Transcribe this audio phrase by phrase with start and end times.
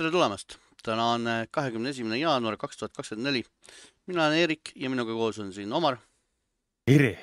[0.00, 3.42] tere tulemast, täna on äh, kahekümne esimene jaanuar kaks tuhat kakskümmend neli.
[4.08, 5.98] mina olen Eerik ja minuga koos on siin Omar
[6.88, 7.18] tere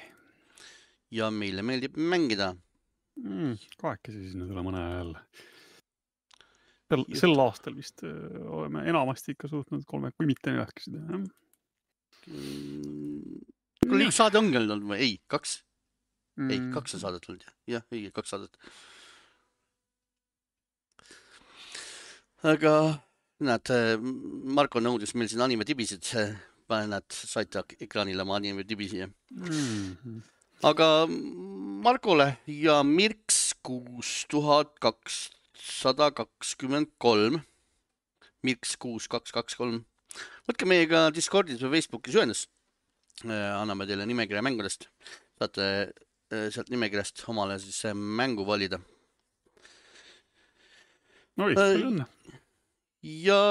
[1.10, 2.52] ja meile meeldib mängida.
[3.18, 3.56] mm,.
[3.82, 5.24] kahekesi nüüd oleme mõne aja jälle.
[6.92, 11.24] sel, sel aastal vist öö, oleme enamasti ikka suutnud kolme, kui mitte neljakesi teha,
[12.28, 13.38] Mm,
[13.88, 15.62] kuule, üks saade ongi olnud või ei, kaks,
[16.36, 16.50] jah.
[16.52, 18.58] ei kaks on saadet olnud jah, jah, õige, kaks saadet.
[22.46, 22.74] Aga
[23.44, 23.72] näed,
[24.58, 26.06] Marko nõudis meil siin animetibisid,
[26.70, 30.22] näed, saite ek- ekraanile oma animetibisi mm..
[30.68, 37.42] aga Markole ja Mirks kuus tuhat kakssada kakskümmend kolm,
[38.44, 39.82] Mirks kuus kaks kaks kolm,
[40.50, 42.50] võtke meiega Discordis või Facebookis ühendust.
[43.26, 44.90] anname teile nimekirja mängudest,
[45.40, 48.78] saate eh, sealt nimekirjast omale siis mängu valida
[51.38, 52.08] oi, Äh, palju õnne.
[53.04, 53.42] ja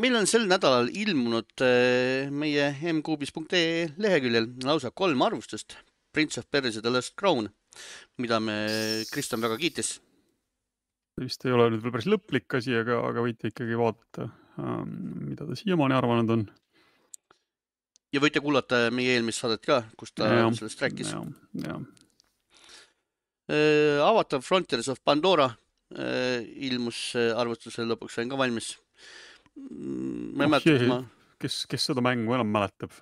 [0.00, 2.70] meil on sel nädalal ilmunud eh, meie
[3.00, 5.76] mkuubis.ee leheküljel lausa kolm arvustust
[6.12, 7.48] Prince of Persia The Last Crown,
[8.18, 8.56] mida me,
[9.12, 9.98] Kristjan väga kiitis
[11.20, 14.28] vist ei ole nüüd veel päris lõplik asi, aga, aga võite ikkagi vaadata,
[15.26, 16.44] mida ta siiamaani arvanud on.
[18.14, 21.14] ja võite kuulata meie eelmist saadet ka, kus ta Jah, sellest rääkis.
[21.64, 21.82] jah.
[24.06, 25.59] Avatar Frontiers of Pandora äh,
[25.90, 28.76] ilmus äh, arvustusel, lõpuks sain ka valmis.
[29.56, 31.00] ma ei Oh mäleta, kas ma,
[31.42, 32.94] kes, kes seda mängu enam mäletab?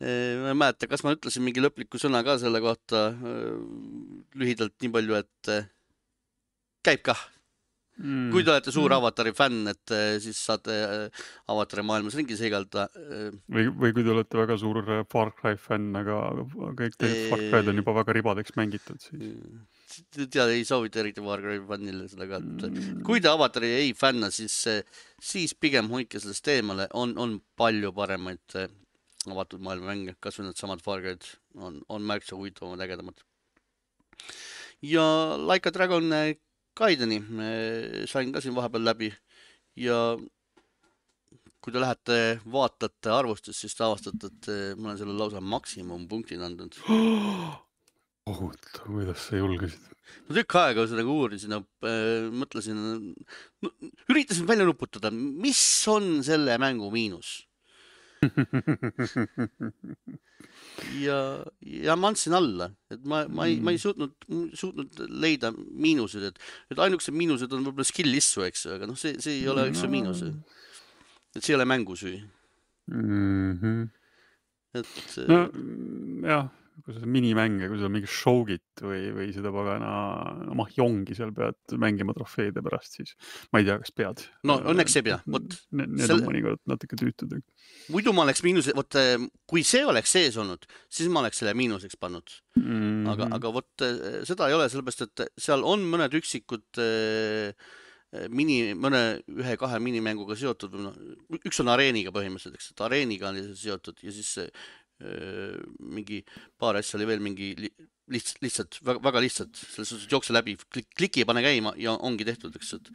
[0.00, 3.08] ma ei mäleta, kas ma ütlesin mingi lõpliku sõna ka selle kohta.
[4.36, 5.70] lühidalt nii palju, et äh,
[6.86, 7.24] käib kah.
[7.96, 8.26] Mm.
[8.28, 8.98] kui te olete suur Mm.
[8.98, 12.90] Avatari fänn, et äh, siis saate äh, Avatari maailmas ringi seigelda.
[13.48, 16.18] või, või kui te olete väga suur äh, Far Cry fänn, aga
[16.76, 19.40] kõik teised Far Cry'd on juba väga ribadeks mängitud, siis
[20.14, 24.30] tead, ei soovita eriti Warcraft fännile seda ka, et mm, kui te Avatari ei fänna,
[24.34, 24.56] siis,
[25.22, 28.72] siis pigem hoidke sellest eemale, on, on palju paremaid eh,
[29.30, 31.26] avatud maailma mänge, kasvõi needsamad Far Cry'd
[31.58, 33.22] on, on märksa huvitavamad, ägedamad.
[34.82, 35.06] ja
[35.40, 36.36] Like a Dragon eh,
[36.76, 39.12] Gaideni eh, sain ka siin vahepeal läbi.
[39.76, 40.16] Ja
[41.64, 42.16] kui te lähete,
[42.52, 46.76] vaatate arvustust, siis te avastate, et eh, ma olen sellele lausa maksimumpunktid andnud.
[48.26, 49.82] kohutav, kuidas sa julgesid.
[50.26, 52.78] ma tükk aega seda uurisin ja äh, mõtlesin
[53.62, 53.70] no,,
[54.10, 55.60] üritasin välja nuputada, mis
[55.90, 57.44] on selle mängu miinus
[60.98, 61.18] ja,
[61.60, 64.14] ja ma andsin alla, et ma, ma ei, ma ei suutnud,
[64.56, 66.40] suutnud leida miinuseid, et,
[66.72, 69.68] et ainukesed miinused on võib-olla skill issu, eks ju, aga noh, see, see ei ole
[69.70, 70.24] üldse miinus.
[71.36, 72.18] et see ei ole mängu süü,
[72.86, 73.88] Mhm.
[74.78, 75.38] et no
[76.76, 79.90] jah, kui sa minimänge, kui sa mingit show'it või, või seda pagana
[80.58, 83.14] mahjongi seal pead mängima trofeede pärast, siis
[83.52, 84.24] ma ei tea, kas pead.
[84.44, 87.32] no õnneks ei pea, vot Need, selle- on mõnikord natuke tüütud.
[87.94, 89.16] muidu ma oleks miinus, vot eh,
[89.48, 93.06] kui see oleks sees olnud, siis ma oleks selle miinuseks pannud Mhm.
[93.12, 97.52] aga, aga vot eh, seda ei ole, sellepärast et seal on mõned üksikud eh,
[98.32, 100.94] mini, mõne ühe-kahe minimänguga seotud noh,
[101.44, 104.30] üks on areeniga põhimõtteliselt, eks, et areeniga see seotud ja siis
[104.98, 106.22] mingi
[106.58, 107.68] paar asja oli veel mingi li,
[108.12, 110.54] lihtsalt, lihtsalt väga, väga lihtsalt, selles suhtes, et jookse läbi,
[110.96, 112.90] kliki ja pane käima ja ongi tehtud, eks, et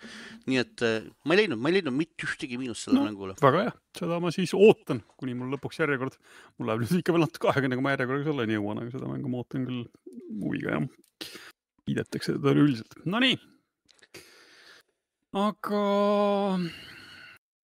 [0.49, 3.09] nii et eh, ma ei leidnud, ma ei leidnud mitte ühtegi miinust sellele No.
[3.11, 3.35] mängule.
[3.43, 6.15] väga hea, seda ma siis ootan, kuni mul lõpuks järjekord,
[6.57, 9.11] mul läheb nüüd ikka veel natuke aega, enne kui ma järjekorras selleni jõuan, aga seda
[9.11, 9.83] mängu ma ootan küll
[10.41, 10.87] huviga jah.
[11.85, 13.35] kiidetakse teda üleüldiselt, nonii.
[15.37, 15.83] aga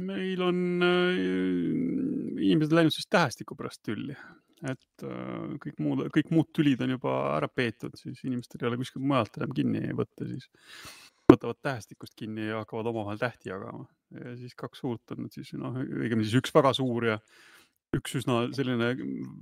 [0.03, 2.06] meil on äh,
[2.37, 4.15] inimesed läinud siis tähestiku pärast tülli,
[4.67, 8.79] et äh, kõik muud, kõik muud tülid on juba ära peetud, siis inimestel ei ole
[8.81, 10.49] kuskilt mujalt enam kinni võtta, siis.
[11.27, 13.83] Võtavad tähestikust kinni ja hakkavad omavahel tähti jagama.
[14.15, 17.17] Ja siis kaks suurt on siis noh, õigemini siis üks väga suur ja
[17.97, 18.93] üks üsna selline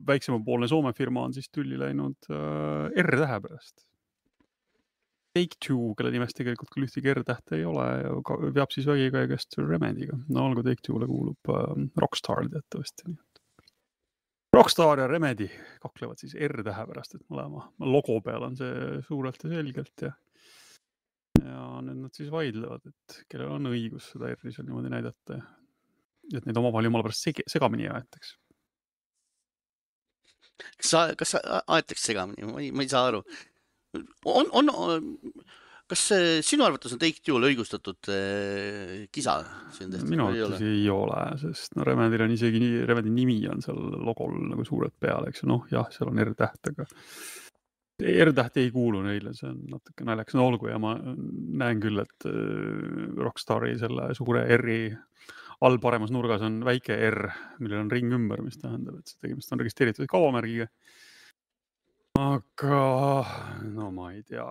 [0.08, 3.86] väiksemapoolne Soome firma on siis tülli läinud äh, R-tähe pärast.
[5.36, 7.86] Take Two, kelle nimes tegelikult küll ühtegi R-tähte ei ole
[8.56, 10.18] veab siis vägikäigest Remedy'ga.
[10.32, 13.16] no olgu, Take Two'le kuulub äh, Rockstar teatavasti.
[14.56, 15.50] Rockstar ja Remedy
[15.84, 20.14] kaklevad siis R-tähe pärast, et mõlema logo peal on see suurelt ja selgelt ja
[21.44, 25.42] ja nüüd nad siis vaidlevad, et kellel on õigus seda R-i seal niimoodi näidata
[26.34, 28.36] et neid omavahel jumala pärast segi- segamini ei aetaks.
[30.80, 33.22] kas sa, kas aetakse segamini, ma ei, ma ei saa aru.
[34.32, 34.72] on, on,
[35.90, 39.38] kas see, sinu arvates on Take Two'l õigustatud eh, kisa
[40.10, 40.68] minu või ei ole arvates?
[40.70, 44.96] ei ole, sest no Remedyl on isegi nii, Remedy nimi on seal logol nagu suurelt
[45.00, 46.88] peal, eks ju, noh jah, seal on R-täht, aga
[48.26, 52.28] R-täht ei kuulu neile, see on natuke naljakas, no olgu ja ma näen küll, et
[52.28, 54.80] äh, Rockstari selle suure R-i
[55.64, 57.30] all paremas nurgas on väike R,
[57.64, 60.68] millel on ring ümber, mis tähendab, et see tegemist on registreeritud kaubamärgiga.
[62.16, 62.80] Aga
[63.76, 64.46] no ma ei tea,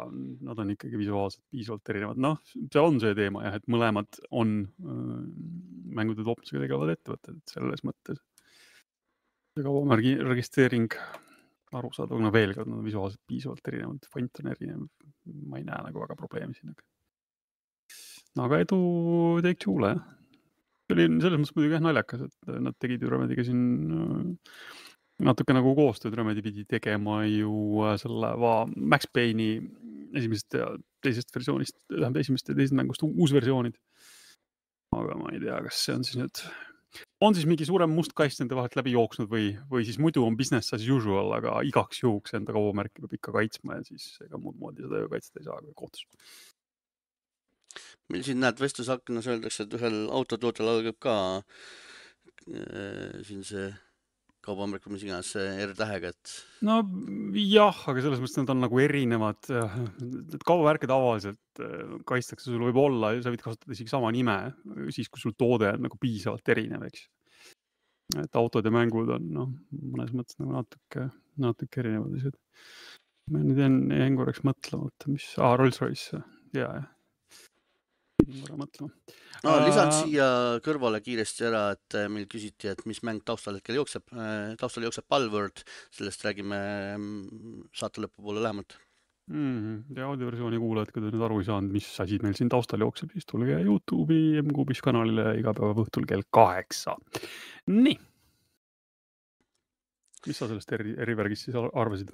[0.45, 4.55] nad on ikkagi visuaalselt piisavalt erinevad, noh, seal on see teema jah, et mõlemad on
[4.65, 5.19] äh,
[5.97, 8.21] mängude tootmisega tegelevad ettevõtted, et selles mõttes.
[9.55, 10.93] see kaubamärgi registreering
[11.75, 14.85] arusaadav, no veel kord, nad on visuaalselt piisavalt erinevad, font on erinev.
[15.49, 16.77] ma ei näe nagu väga probleemi siin.
[18.37, 18.79] no aga edu
[19.47, 20.05] Take-Two'le jah.
[20.85, 24.59] see oli selles mõttes muidugi jah naljakas, et nad tegid ju Remedy'ga siin äh,
[25.23, 29.61] natuke nagu koostööd, Remedy pidi tegema ju äh, selle va, Max Payne'i
[30.15, 30.69] esimesest ja
[31.05, 33.79] teisest versioonist, tähendab esimesest ja teisest mängust uusversioonid.
[34.95, 36.45] aga ma ei tea, kas see on siis nüüd
[37.25, 40.37] on siis mingi suurem must kast nende vahelt läbi jooksnud või, või siis muidu on
[40.39, 44.59] business as usual, aga igaks juhuks enda kaubamärki peab ikka kaitsma ja siis ega muud
[44.61, 46.07] moodi seda ju kaitsta ei saa kui kohtus.
[48.13, 53.73] meil siin näed vestlusaknas öeldakse, et ühel autotootjal algab ka äh, siin see
[54.45, 56.35] kaubamärk mis iganes R-tähega, et.
[56.67, 56.79] no
[57.39, 59.41] jah, aga selles mõttes nad on nagu erinevad.
[59.49, 64.39] Need kaubamärke tavaliselt äh, kaitstakse, sul võib olla, sa võid kasutada isegi sama nime,
[64.95, 67.07] siis kui sul toode on nagu piisavalt erinev, eks.
[68.23, 69.53] et autod ja mängud on noh,
[69.83, 71.09] mõnes mõttes nagu natuke,
[71.41, 72.41] natuke erinevad asjad.
[73.33, 76.21] ma nüüd jäin, jäin korraks mõtlema, oota, mis ah,, Rolls-Royce,
[76.53, 76.91] ja, jah
[78.29, 78.91] pidin korra mõtlema.
[79.45, 79.99] no lisan uh...
[79.99, 80.29] siia
[80.65, 84.07] kõrvale kiiresti ära, et äh, meil küsiti, et mis mäng taustal hetkel jookseb.
[84.17, 86.59] Äh, taustal jookseb Palworld, sellest räägime
[86.97, 88.79] mm, saate lõpupoole lähemalt
[89.27, 89.59] mm.
[89.59, 89.99] -hmm.
[89.99, 93.13] ja audioversiooni kuulajad, kui te nüüd aru ei saanud, mis asi meil siin taustal jookseb,
[93.13, 96.97] siis tulge Youtube'i M-Kuubis kanalile iga päev õhtul kell kaheksa.
[97.67, 97.99] nii.
[100.27, 102.13] mis sa sellest eri, erivärgist siis arvasid?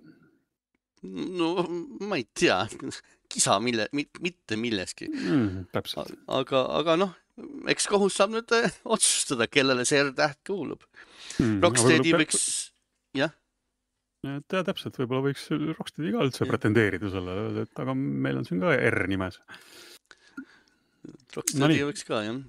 [1.02, 1.54] no
[2.06, 2.64] ma ei tea
[3.30, 5.66] kisa mille, mitte milleski mm,.
[5.74, 6.14] täpselt.
[6.30, 7.16] aga, aga noh,
[7.70, 10.84] eks kohus saab nüüd äh, otsustada, kellele see R-täht kuulub
[11.38, 11.58] mm,.
[11.64, 12.44] Rocksteadi võiks,
[13.16, 13.34] jah.
[14.26, 16.52] jah, täpselt, võib-olla võiks Rocksteadi ka üldse ja.
[16.52, 19.40] pretendeerida sellele, et aga meil on siin ka R nimes.
[21.36, 22.40] Rocksteadi no, võiks ka, jah.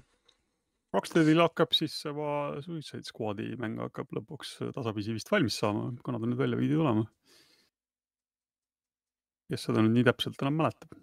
[0.92, 6.28] Rocksteadil hakkab siis juba Suicide Squadi mäng hakkab lõpuks tasapisi vist valmis saama, kuna ta
[6.28, 7.06] nüüd välja pidi tulema
[9.52, 10.94] kes seda nüüd nii täpselt enam mäletab.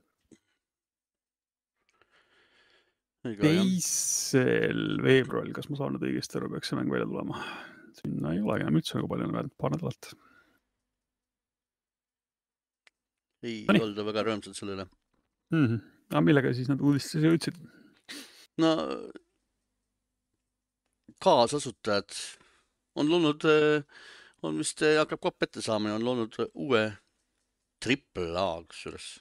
[3.19, 7.43] teisel veebruaril, kas ma saan nüüd õigesti aru, peaks see mäng välja tulema?
[7.99, 10.11] sinna ei olegi enam üldse nagu palju paar nädalat.
[13.43, 15.65] ei no, olda väga rõõmsad selle üle mm.
[15.65, 15.81] -hmm.
[16.11, 17.59] aga millega siis nad uudistesse jõudsid?
[18.63, 18.71] no
[21.23, 22.17] kaasasutajad
[22.99, 23.45] on loonud,
[24.47, 26.83] on vist, hakkab kopp ette saama ja on loonud uue
[27.83, 29.17] triple A kusjuures.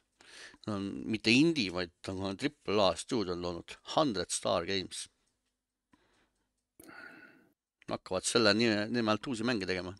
[0.66, 5.06] Nad on mitte indie, vaid on ka triple A stuudio on loonud Hundred Star Games.
[7.88, 9.94] hakkavad selle nime, nime alt uusi mänge tegema.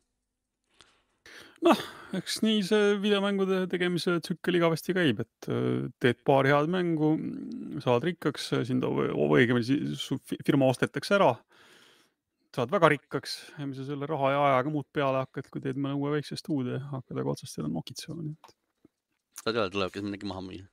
[1.64, 1.78] noh,
[2.14, 7.14] eks nii see videomängude tegemise tsükkel igavesti käib, et äh, teed paar head mängu,
[7.82, 9.80] saad rikkaks, sind õigemini
[10.46, 11.32] firma ostetakse ära
[12.56, 15.80] saad väga rikkaks ja mis sa selle raha ja ajaga muud peale hakkad, kui teed
[15.80, 18.54] mõne uue väikse stuudio, hakkad aga otsast seda nokitsema, nii et.
[19.42, 20.64] sa tead, tulebki midagi maha müüa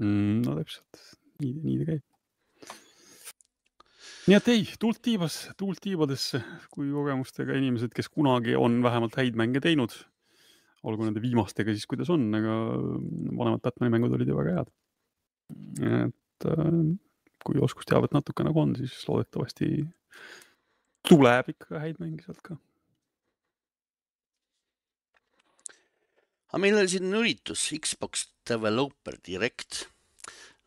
[0.00, 0.40] mm,.
[0.46, 1.02] no täpselt,
[1.42, 2.06] nii, nii ta käib.
[4.30, 6.40] nii et ei, tuult tiibas, tuult tiibadesse,
[6.72, 9.92] kui kogemustega inimesed, kes kunagi on vähemalt häid mänge teinud.
[10.88, 12.56] olgu nende viimastega siis, kuidas on, aga
[13.36, 14.74] vanemad Batman'i mängud olid ju väga head.
[15.84, 16.76] et äh,
[17.44, 19.84] kui oskusteavet natuke nagu on, siis loodetavasti
[21.06, 22.58] tuleb ikka häid mänge sealt ka.
[26.50, 29.86] aga meil oli siin üritus Xbox Developer Direct.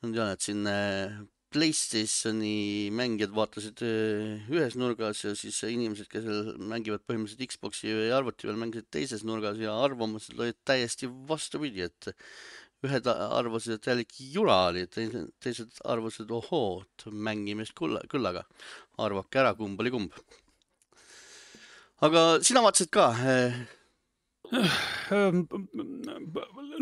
[0.02, 1.22] ma tean, et siin äh,
[1.54, 6.26] Playstationi mängijad vaatasid äh, ühes nurgas ja siis inimesed, kes
[6.58, 12.10] mängivad põhimõtteliselt Xbox'i ja arvuti peal, mängisid teises nurgas ja arvamused olid täiesti vastupidi, et
[12.88, 18.44] ühed arvasid, et jällegi jura oli, teised arvasid, ohoo, et mängimist küll, küll aga
[19.04, 20.18] arvake ära, kumb oli kumb.
[22.04, 23.64] aga sina vaatasid ka eh...?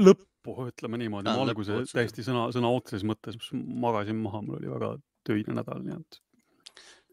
[0.02, 4.96] lõppu, ütleme niimoodi, alguse täiesti sõna, sõna otseses mõttes magasin maha, mul oli väga
[5.28, 6.20] töine nädal, nii et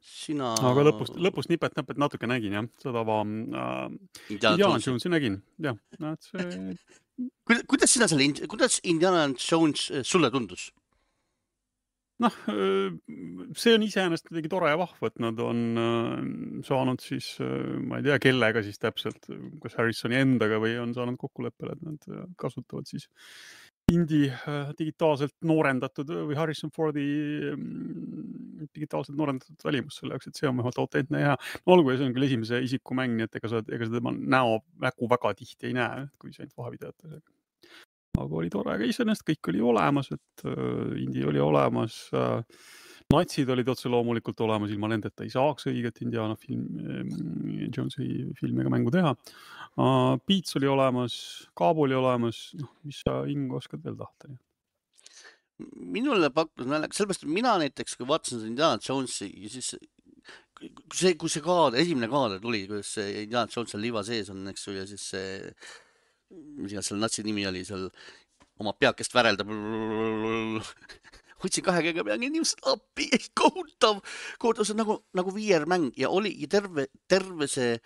[0.08, 0.54] sina.
[0.70, 3.86] aga lõpust, lõpust nipet-näpet natuke nägin jah, seda va- äh,.
[4.34, 6.74] Indiana Jonesi nägin, jah, näed see
[7.70, 10.70] kuidas sina selle, kuidas Indiana Jones eh, sulle tundus?
[12.18, 12.34] noh,
[13.54, 15.60] see on iseenesest muidugi tore ja vahva, et nad on
[16.66, 19.28] saanud siis, ma ei tea, kellega siis täpselt,
[19.62, 23.06] kas Harrisoni endaga või on saanud kokkuleppele, et nad kasutavad siis
[23.92, 24.32] indie
[24.78, 27.06] digitaalselt noorendatud või Harrison Fordi
[27.54, 32.08] mm, digitaalselt noorendatud välimust selle jaoks, et see on vähemalt autentne ja no olgu, see
[32.08, 35.34] on küll esimese isiku mäng, nii et ega sa, ega sa tema näo, nägu väga
[35.38, 37.20] tihti ei näe, kui sa ainult vahevideotes
[38.22, 42.42] aga oli tore, aga iseenesest kõik oli olemas, et äh, indie oli olemas äh,.
[43.08, 48.64] natsid olid otse loomulikult olemas, ilma nendeta ei saaks õiget Indiana film äh,, Jonesi filmi
[48.64, 50.18] ega mängu teha uh,.
[50.26, 51.14] Beats oli olemas,
[51.56, 54.34] Kaabo oli olemas, noh, mis sa, Ing, oskad veel tahta?
[55.58, 59.72] Minule pakkus naljaga, sellepärast et mina näiteks, kui vaatasin seda Indiana Jonesi ja siis
[60.94, 64.46] see, kui see kaader, esimene kaader tuli, kuidas see Indiana Jones seal liiva sees on,
[64.52, 65.26] eks ju, ja siis see
[66.30, 67.88] mis iganes selle natsi nimi oli seal,
[68.62, 69.50] oma peakest väreldab.
[71.38, 73.06] hoidsin kahe käega peagi inimesed appi,
[73.38, 74.00] kohutav,
[74.42, 77.76] kohutav, see on nagu, nagu VR-mäng ja oli ja terve, terve see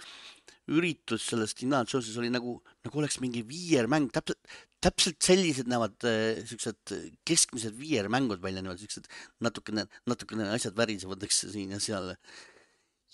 [0.71, 4.39] üritus sellest Indiana Jones'is oli nagu, nagu oleks mingi VR-mäng, täpselt,
[4.83, 6.95] täpselt sellised näevad äh, siuksed
[7.29, 9.11] keskmised VR-mängud välja näevad, siuksed
[9.43, 12.15] natukene, natukene asjad värisevad, eks siin ja seal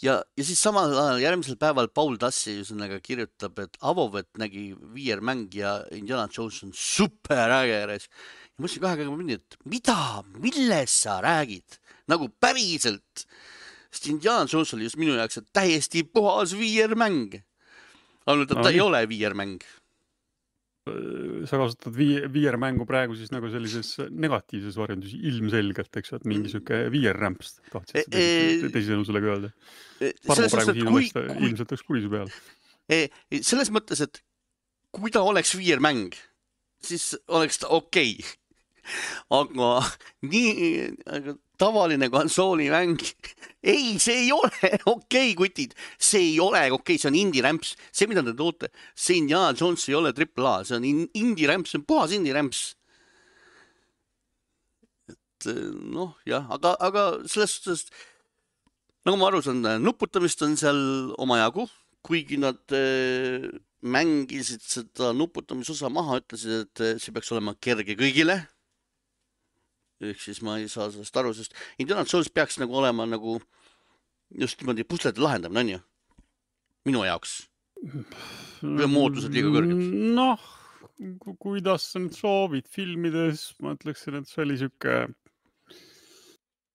[0.02, 5.55] ja, ja siis samal ajal järgmisel päeval Paul Tassi ühesõnaga kirjutab, et Avovet nägi VR-mäng
[5.59, 7.81] ja Indiana Jones on superäge.
[7.81, 9.99] ja mõtlesin kahe käega minni, et mida,
[10.38, 11.78] millest sa räägid
[12.09, 13.26] nagu päriselt.
[13.92, 17.40] Sest Indiana Jones oli just minu jaoks täiesti puhas VR-mäng.
[18.28, 19.64] ainult, et ta no, ei ole VR-mäng
[21.49, 21.97] sa kasutad
[22.33, 26.52] VR-mängu praegu siis nagu sellises negatiivses varjendus ilmselgelt, eks ju, et mingi mm.
[26.54, 29.52] sihuke VR-rämps tahtsid sa e, teisisõnu sellega öelda?
[30.26, 32.33] Parmo praegu siin oleks ilmselt oleks kurisu peal.
[32.88, 33.00] E,
[33.40, 34.23] selles mõttes, et
[34.97, 36.16] kui ta oleks VR-mäng,
[36.85, 38.37] siis oleks ta okei okay.
[39.40, 39.73] aga
[40.25, 40.52] nii
[41.59, 43.03] tavaline konsoolimäng.
[43.62, 44.50] Ei, see ei ole
[44.87, 48.71] okei okay,, kutid, see ei ole okei okay,, see on indie-rämps, see, mida te toote,
[48.95, 52.67] see Indiana Jones ei ole triple A, see on indie-rämps, see on puhas indie-rämps.
[55.38, 55.50] et
[55.95, 57.85] noh, jah, aga, aga selles suhtes
[59.07, 60.81] nagu ma aru saan, nuputamist on seal
[61.23, 61.69] omajagu,
[62.07, 63.47] kuigi nad äh,
[63.83, 68.41] mängisid seda nuputamisosa maha, ütlesid, et äh, see peaks olema kerge kõigile
[70.05, 73.38] ehk siis ma ei saa sellest aru, sest Indiana Jones peaks nagu olema nagu
[74.43, 75.81] just niimoodi puslede lahendamine, on ju?
[76.88, 77.40] minu jaoks.
[78.62, 79.83] või on mootused liiga kõrged?
[80.19, 80.45] noh,
[81.43, 85.00] kuidas sa nüüd soovid, filmides ma ütleksin, et see oli sihuke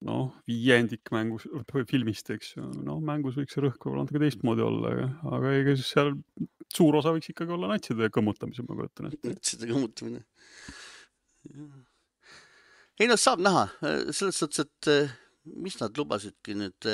[0.03, 4.65] noh, viiendik mängus või filmist, eks ju, noh, mängus võiks see rõhk võib-olla natuke teistmoodi
[4.65, 6.11] olla, aga, aga ega siis seal
[6.73, 9.31] suur osa võiks ikkagi olla natside kõmmutamise, ma kujutan ette.
[9.31, 10.23] natside kõmmutamine
[13.01, 13.67] ei noh, saab näha
[14.11, 15.13] selles suhtes, et eh,
[15.59, 16.89] mis nad lubasidki nüüd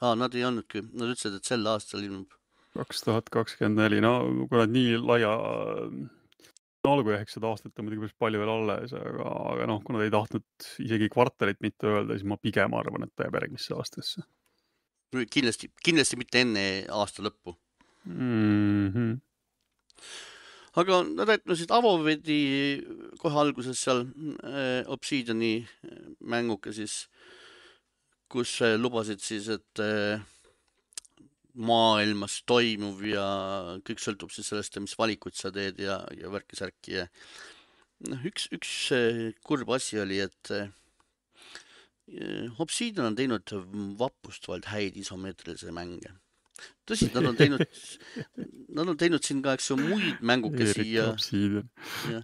[0.00, 2.32] aa, nad ei olnudki, nad ütlesid, et sel aastal ilmub.
[2.76, 4.18] kaks tuhat kakskümmend neli, no
[4.50, 5.32] kui nad nii laia
[6.86, 9.82] no olgu jah, eks seda aastat on muidugi päris palju veel alles, aga, aga noh,
[9.84, 13.38] kuna ta ei tahtnud isegi kvartalit mitte öelda, siis ma pigem arvan, et ta jääb
[13.40, 14.24] järgmisse aastasse.
[15.32, 17.56] kindlasti, kindlasti mitte enne aasta lõppu
[18.04, 18.88] mm.
[18.94, 19.12] -hmm
[20.76, 22.40] aga nad etmasid Avovedi
[23.20, 24.04] kohe alguses seal
[24.44, 27.06] äh, Obsidiani äh, mänguke siis,
[28.32, 30.20] kus äh, lubasid siis, et äh,
[31.56, 33.26] maailmas toimuv ja
[33.86, 37.06] kõik sõltub siis sellest, mis valikuid sa teed ja, ja värki-särki ja
[38.10, 40.68] noh, üks, üks äh, kurb asi oli, et äh,
[42.62, 43.50] Obsidian on teinud
[43.98, 46.12] vapustavalt häid isomeetrilisi mänge
[46.88, 47.64] tõsi, nad on teinud,
[48.78, 51.10] nad on teinud siin ka, eks ju, muid mängukesi ja.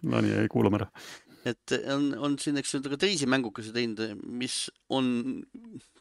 [0.02, 0.88] Nonii, kuulame ära.
[1.48, 5.42] et on, on siin, eks ju, ka teisi mängukesi teinud, mis on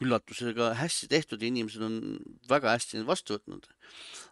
[0.03, 1.99] üllatusega hästi tehtud ja inimesed on
[2.49, 3.69] väga hästi neid vastu võtnud.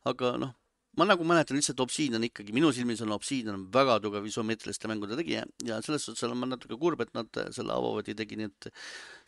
[0.10, 0.56] aga noh,
[1.00, 5.46] ma nagu mäletan lihtsalt Obsidian ikkagi, minu silmis on Obsidian väga tugev isomeetriliste mängude tegija
[5.65, 8.68] ja selles suhtes olen ma natuke kurb, et nad selle Avovati tegi nüüd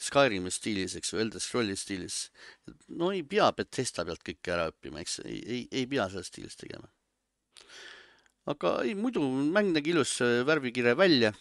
[0.02, 2.18] Skyrimi stiilis, eks ju, Elder Scrolli stiilis.
[3.00, 6.60] no ei pea Bethesda pealt kõike ära õppima, eks, ei, ei, ei pea selles stiilis
[6.60, 6.92] tegema.
[8.52, 11.34] aga ei, muidu mäng nägi ilus värvikire välja.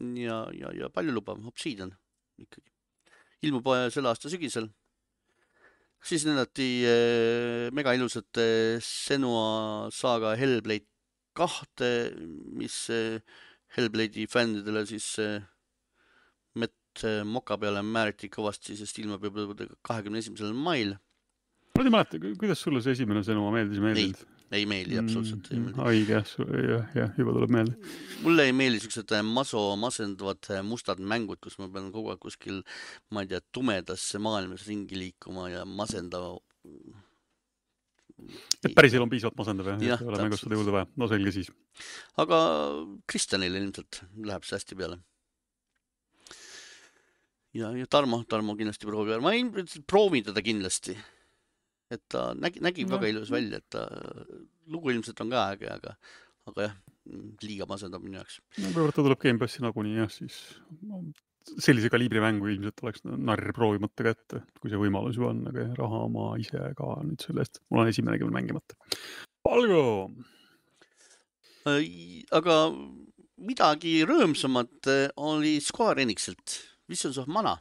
[0.00, 1.94] ja, ja, ja paljulubav Obsidian
[2.38, 2.70] ikkagi.
[3.46, 4.72] ilmub selle aasta sügisel
[6.02, 8.40] siis näidati äh, mega ilusat
[8.84, 10.88] Senua saaga Hellblade
[11.36, 11.90] kahte,
[12.58, 13.22] mis äh,
[13.76, 15.14] Hellblade'i fännidele siis
[16.60, 20.98] Matt Moka peale määriti kõvasti, sest ilmub juba kahekümne esimesel mail.
[21.72, 24.26] ma ei mäleta, kuidas sulle see esimene Senua meeldis, meeldis?
[24.56, 25.84] Ei meeldi absoluutselt ei meeldi.
[25.88, 27.92] õige jah, jah, juba tuleb meelde.
[28.24, 32.20] mulle ei meeldi siuksed äh, maso, masendavad äh, mustad mängud, kus ma pean kogu aeg
[32.22, 32.60] kuskil,
[33.14, 36.36] ma ei tea, tumedas maailmas ringi liikuma ja masendama.
[38.62, 40.50] et päris elu on piisavalt masendav jah ja,, ei ole mängus täpselt.
[40.50, 41.48] seda juurde vaja, no selge siis.
[42.24, 42.42] aga
[43.08, 45.00] Kristjanile ilmselt läheb see hästi peale.
[47.56, 50.98] ja, ja Tarmo, Tarmo kindlasti proovib ma ilmselt proovin teda kindlasti.
[51.92, 52.94] Et ta nägi, nägi Jah.
[52.94, 53.86] väga ilus välja, et ta,
[54.72, 55.96] lugu ilmselt on ka äge, aga,
[56.50, 56.78] aga jah,
[57.42, 58.40] liiga masendab minu jaoks.
[58.62, 60.38] no kuivõrd ta tuleb Gamepassi nagunii jah, siis
[60.86, 61.02] no,
[61.58, 65.74] sellise kaliibri mängu ilmselt oleks narr proovimata kätte, kui see võimalus ju on, aga jah,
[65.80, 68.78] raha ma ise ka nüüd selle eest, mul on esimene küll mängimata.
[69.42, 69.82] Valgo,
[72.38, 72.56] aga
[73.42, 77.56] midagi rõõmsamat äh, oli Square Enixilt, Visions of Mana.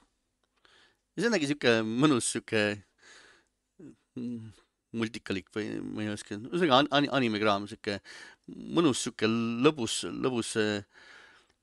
[1.16, 2.91] ja see nägi siuke mõnus siuke mm,
[4.16, 8.00] multikalik või ma ei oska, ühesõnaga an- an- animekraam, siuke
[8.48, 10.56] mõnus siuke lõbus, lõbus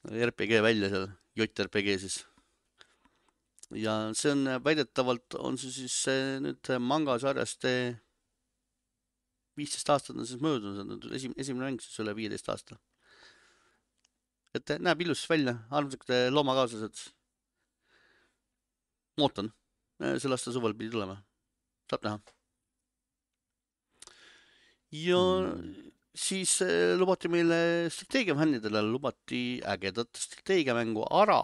[0.09, 2.25] RPG välja seal, JRPG siis.
[3.77, 5.97] ja see on väidetavalt on see siis
[6.41, 7.67] nüüd mangasarjast
[9.59, 12.79] viisteist aastat on siis möödunud, esim-, esimene mäng siis üle viieteist aasta.
[14.57, 17.13] et näeb ilus välja, armsad loomakaaslased.
[19.21, 19.53] ootan,
[20.01, 21.21] selle aasta suvel pidi tulema,
[21.91, 22.38] saab näha.
[24.93, 25.91] Ja Mm.
[26.15, 31.43] siis äh, lubati meile strateegiafännidele lubati ägedat strateegiamängu Ara.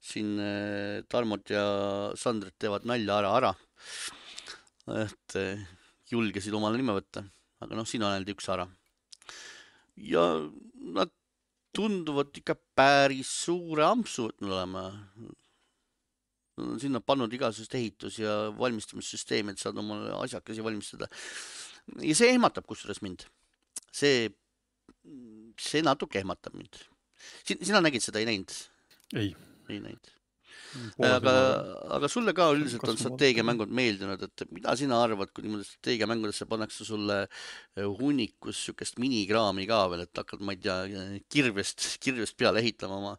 [0.00, 3.54] siin äh, Tarmot ja Sandrit teevad nalja Ara, Ara.
[5.02, 5.58] et äh,
[6.10, 7.24] julgesid omale nime võtta,
[7.60, 8.68] aga noh, siin on ainult üks Ara.
[9.96, 10.22] ja
[10.94, 11.10] nad
[11.74, 14.84] tunduvad ikka päris suure ampsu võtnud olema.
[16.58, 21.06] Nad on sinna pannud igasugust ehitus- ja valmistamissüsteemi, et saad omale asjakesi valmistada.
[22.02, 23.26] Ja see ehmatab kusjuures mind.
[23.94, 24.28] see,
[25.60, 26.84] see natuke ehmatab mind.
[27.48, 28.54] sina nägid seda, ei näinud?
[29.16, 29.34] ei.
[29.68, 30.10] ei näinud.
[31.08, 31.34] aga,
[31.96, 36.84] aga sulle ka üldiselt on strateegiamängud meeldinud, et mida sina arvad, kui niimoodi strateegiamängudesse pannakse
[36.88, 40.82] sulle eh, hunnikus siukest minikraami ka veel, et hakkad, ma ei tea,
[41.32, 43.16] kirvest, kirvest peale ehitama oma,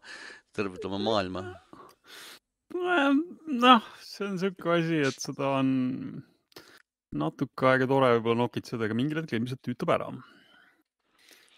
[0.54, 1.44] tervet oma maailma.
[2.70, 5.70] noh, see on siuke asi, et seda on
[7.16, 10.10] natuke aega tore võib-olla nokitseda, aga mingil hetkel ilmselt tüütab ära.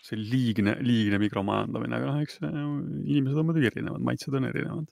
[0.02, 4.88] see liigne, liigne mikromajandamine, aga noh, eks inimesed on muidugi erinevad, maitsed on erinevad.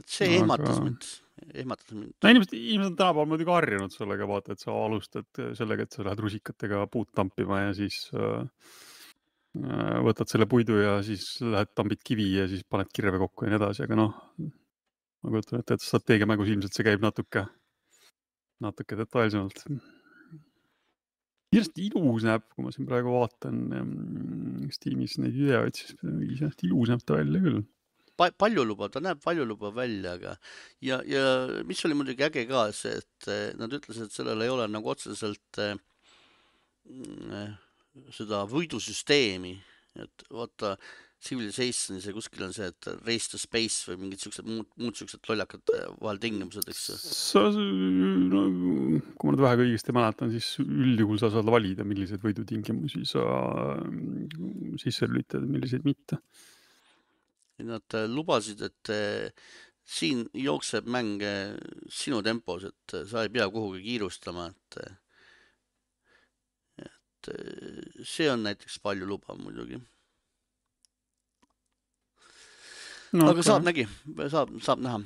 [0.00, 1.06] et see Aga- ehmatas mind,
[1.52, 2.14] ehmatas mind.
[2.18, 6.08] no inimesed, inimesed on tänapäeval muidugi harjunud sellega, vaata, et sa alustad sellega, et sa
[6.08, 8.42] lähed rusikatega puud tampima ja siis äh,
[9.60, 13.52] äh, võtad selle puidu ja siis lähed tambid kivi ja siis paned kirve kokku ja
[13.52, 14.16] nii edasi, aga noh,
[15.22, 17.46] ma kujutan ette, et strateegiamängus ilmselt see käib natuke,
[18.64, 19.62] natuke detailsemalt.
[21.54, 26.90] kindlasti ilus näeb, kui ma siin praegu vaatan mm, Steamis neid videoid, siis iseenesest ilus
[26.90, 27.60] näeb ta välja küll.
[28.18, 30.36] pa-, paljulubav, ta näeb paljulubav välja, aga
[30.82, 31.24] ja, ja
[31.68, 34.90] mis oli muidugi äge ka see, et eh, nad ütlesid, et sellel ei ole nagu
[34.90, 35.76] otseselt eh,
[38.14, 39.54] seda võidusüsteemi,
[40.02, 40.74] et vaata
[41.24, 45.24] Civilizationis ja kuskil on see, et race to space või mingid siuksed muud, muud siuksed
[45.30, 46.96] lollakad eh, vahel tingimused, eks ju.
[47.00, 48.42] sa, no
[49.16, 53.22] kui ma nüüd vähegi õigesti mäletan, siis üldjuhul sa saad valida, milliseid võidutingimusi sa
[53.80, 56.20] mm, sisse lülitad milliseid mitte.
[57.64, 59.48] Nad eh, lubasid, et eh,
[59.84, 61.24] siin jookseb mäng
[61.92, 64.82] sinu tempos, et sa ei pea kuhugi kiirustama, et
[66.84, 69.78] et see on näiteks palju lubav muidugi.
[73.14, 73.86] No, aga saab, nägi,
[74.32, 75.02] saab, saab näha.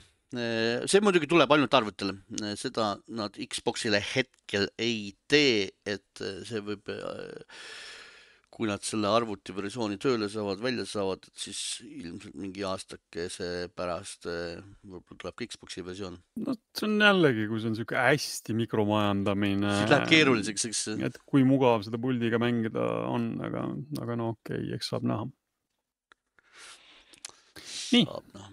[0.90, 2.18] see muidugi tuleb ainult arvutile,
[2.60, 6.90] seda nad Xboxile hetkel ei tee, et see võib,
[8.58, 15.38] kui nad selle arvutiversiooni tööle saavad, välja saavad, siis ilmselt mingi aastakese pärast võib-olla tuleb
[15.38, 16.18] ka Xboxi versioon.
[16.42, 19.74] no see on jällegi, kui see on sihuke hästi mikromajandamine.
[19.78, 20.84] siis läheb keeruliseks, eks.
[21.08, 23.68] et kui mugav seda puldiga mängida on, aga,
[24.02, 25.28] aga no okei okay,, eks saab näha.
[27.92, 28.50] nii, näha.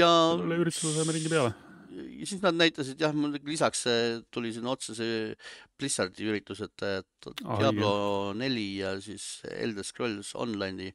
[0.00, 1.54] ja selle ürituse saime ringi peale.
[1.96, 3.14] ja siis nad näitasid jah,
[3.46, 3.86] lisaks
[4.34, 5.32] tuli sinna otsa see
[5.78, 10.92] Blizzardi üritus, et et Ah, Diablo neli ja siis Elder Scrolls Online'i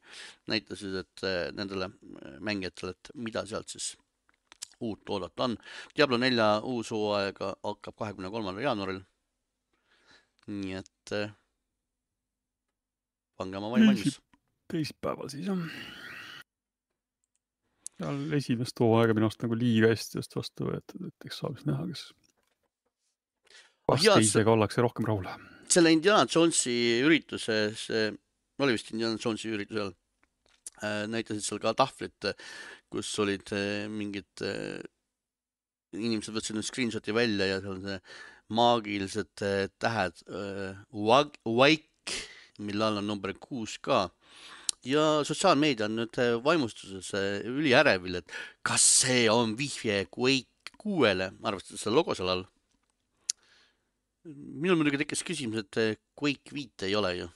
[0.50, 1.90] näitasid, et eh, nendele
[2.40, 3.92] mängijatele, et mida sealt siis
[4.82, 5.56] uut oodata on.
[5.96, 9.02] Diablo nelja uus hooaeg hakkab kahekümne kolmandal jaanuaril.
[10.50, 11.30] nii et eh,
[13.38, 14.18] pange oma vaim valmis.
[14.72, 16.01] teisipäeval siis jah.
[18.00, 21.68] Seal esimest hooaega minu arust nagu liiga hästi just vastu võetud, et eks saab siis
[21.68, 22.04] näha, kas
[23.88, 25.28] kas jaa, teisega ollakse rohkem rahul?
[25.72, 26.74] selle Indiana Jonesi
[27.04, 28.08] ürituse, see
[28.62, 29.92] oli vist Indiana Jonesi üritusel,
[30.82, 32.32] näitasid seal ka tahvlit,
[32.92, 33.52] kus olid
[33.92, 34.44] mingid
[35.92, 37.98] inimesed võtsid nüüd screenshot'i välja ja seal on see
[38.52, 39.44] maagilised
[39.80, 40.24] tähed
[40.92, 42.18] Wake,
[42.60, 44.06] mille all on number kuus ka
[44.88, 47.12] ja sotsiaalmeedia on nüüd vaimustuses
[47.48, 48.34] üliärevil, et
[48.66, 52.44] kas see on vihje Quake kuuele, arvestades seda logo seal all.
[54.24, 57.30] minul muidugi tekkis küsimus, et Quake viite ei ole ju.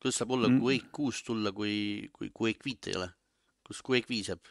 [0.00, 0.62] kuidas saab olla mm.
[0.64, 3.10] Quake kuus tulla, kui, kui Quake viit ei ole?
[3.66, 4.42] kus Quake viis jääb?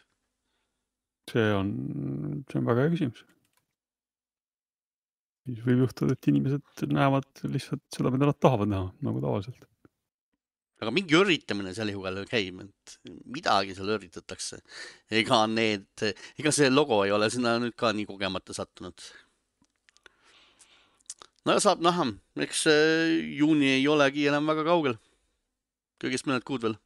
[1.30, 1.74] see on,
[2.50, 3.26] see on väga hea küsimus
[5.54, 9.66] siis võib juhtuda, et inimesed näevad lihtsalt seda, mida nad tahavad näha, nagu tavaliselt.
[10.80, 12.94] Aga mingi üritamine seal juhul käib, et
[13.28, 14.60] midagi seal üritatakse.
[15.12, 15.88] ega need,
[16.40, 18.96] ega see logo ei ole sinna nüüd ka nii kogemata sattunud.
[21.44, 22.08] no saab näha,
[22.46, 22.64] eks
[23.40, 24.96] juuni ei olegi enam väga kaugel.
[26.00, 26.76] kõigest mõned kuud veel.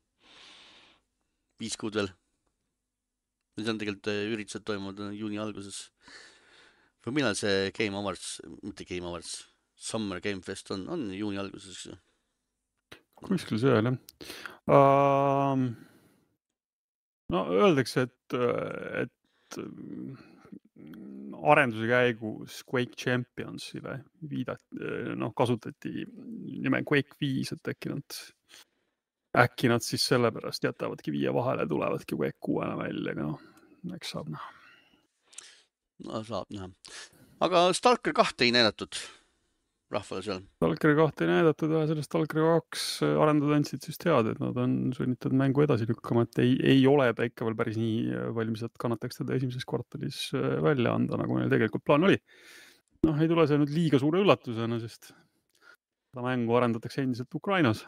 [1.63, 2.11] viis kuud veel.
[3.55, 5.85] nüüd on tegelikult üritused toimuvad juuni alguses
[7.05, 9.45] või millal see Game Awards, mitte Game Awards,
[9.77, 12.01] Summer Game Fest on, on juuni alguses, eks ju?
[13.25, 13.97] Kuskil seal jah
[14.71, 15.65] uh,.
[17.35, 18.37] no öeldakse, et,
[19.03, 19.61] et
[21.55, 23.99] arenduse käigus Quake Championsile
[24.31, 24.81] viidati,
[25.21, 26.07] noh, kasutati
[26.65, 28.19] nime Quake viis, et äkki nad,
[29.45, 33.49] äkki nad siis sellepärast jätavadki viie vahele, tulevadki Quake kuuele välja, aga noh,
[33.97, 34.53] eks saab näha
[36.03, 36.71] no saab näha.
[37.45, 38.99] aga Stalker kahte ei näidatud
[39.95, 40.43] rahvale seal?
[40.59, 45.35] Stalkeri kahte ei näidatud sellest Stalkeri kaks arendajad andsid siis teada, et nad on sunnitud
[45.41, 49.23] mängu edasi lükkama, et ei, ei ole ta ikka veel päris nii valmis, et kannataks
[49.23, 52.21] teda esimeses kvartalis äh, välja anda, nagu neil tegelikult plaan oli.
[53.05, 57.83] noh, ei tule see nüüd liiga suure üllatusena, sest seda mängu arendatakse endiselt Ukrainas,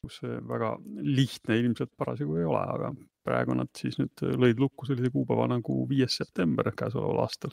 [0.00, 0.74] kus see väga
[1.04, 2.92] lihtne ilmselt parasjagu ei ole, aga
[3.26, 7.52] praegu nad siis nüüd lõid lukku sellise kuupäeva nagu viies september käesoleval aastal.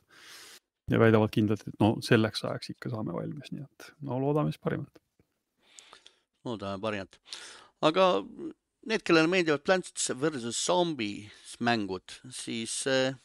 [0.91, 4.63] Ja väidavad kindlalt, et no selleks ajaks ikka saame valmis, nii et no loodame siis
[4.63, 5.01] parimat.
[6.47, 7.19] loodame parimat.
[7.83, 8.07] aga
[8.87, 13.17] need, kellele meeldivad Plants versus Zombies mängud, siis äh,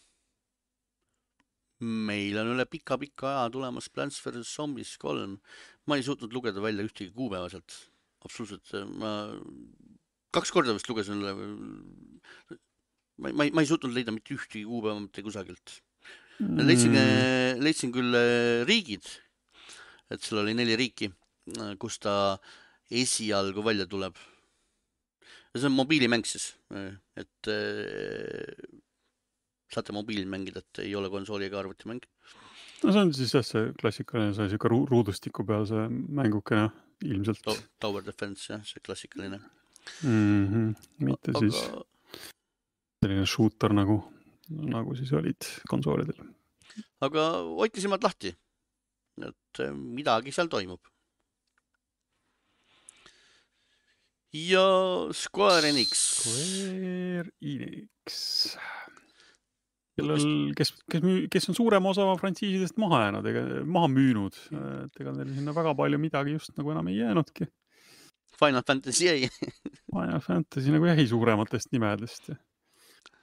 [1.83, 5.39] meil on üle pika-pika aja tulemas Plants versus Zombies kolm.
[5.87, 7.79] ma ei suutnud lugeda välja ühtegi kuupäeva sealt,
[8.27, 9.15] absoluutselt, ma
[10.35, 11.33] kaks korda vist lugesin üle.
[13.23, 15.79] ma, ma, ma ei suutnud leida mitte ühtegi kuupäeva mitte kusagilt
[16.43, 16.67] mm..
[16.67, 16.99] leidsin,
[17.63, 19.07] leidsin küll äh, riigid,
[20.13, 21.11] et seal oli neli riiki,
[21.57, 22.15] äh, kus ta
[22.93, 24.19] esialgu välja tuleb.
[25.53, 27.53] see on mobiilimäng siis, äh, et
[29.73, 32.05] saate mobiilil mängida, et ei ole konsooli ega arvutimäng.
[32.83, 36.69] no see on siis jah, see klassikaline, see siuke ruudustiku peal see mängukene
[37.03, 37.49] ilmselt.
[37.81, 39.41] Tower Defense jah, see klassikaline
[40.03, 40.47] mm.
[40.49, 40.75] -hmm.
[40.99, 41.41] mitte aga...
[41.41, 41.65] siis
[43.03, 43.99] selline shooter nagu,
[44.49, 46.32] nagu siis olid konsoolidel.
[47.05, 47.29] Aga
[47.61, 48.33] hoidke silmad lahti,
[49.23, 50.81] et eh, midagi seal toimub.
[54.33, 54.65] ja
[55.13, 55.93] Square Enix.
[56.25, 58.57] Square Enix
[59.97, 64.39] kellel, kes, kes, kes on suurema osa frantsiisidest maha jäänud, ega maha müünud,
[64.87, 67.49] et ega neil sinna väga palju midagi just nagu enam ei jäänudki.
[68.41, 69.29] Final Fantasy jäi
[69.93, 72.33] Final Fantasy nagu jäi suurematest nimedest.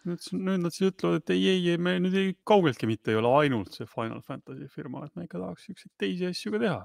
[0.09, 3.19] Nüüd, nüüd nad siis ütlevad, et ei, ei, ei, me nüüd ei, kaugeltki mitte ei
[3.19, 6.81] ole ainult see Final Fantasy firma, et me ikka tahaks siukseid teisi asju ka teha.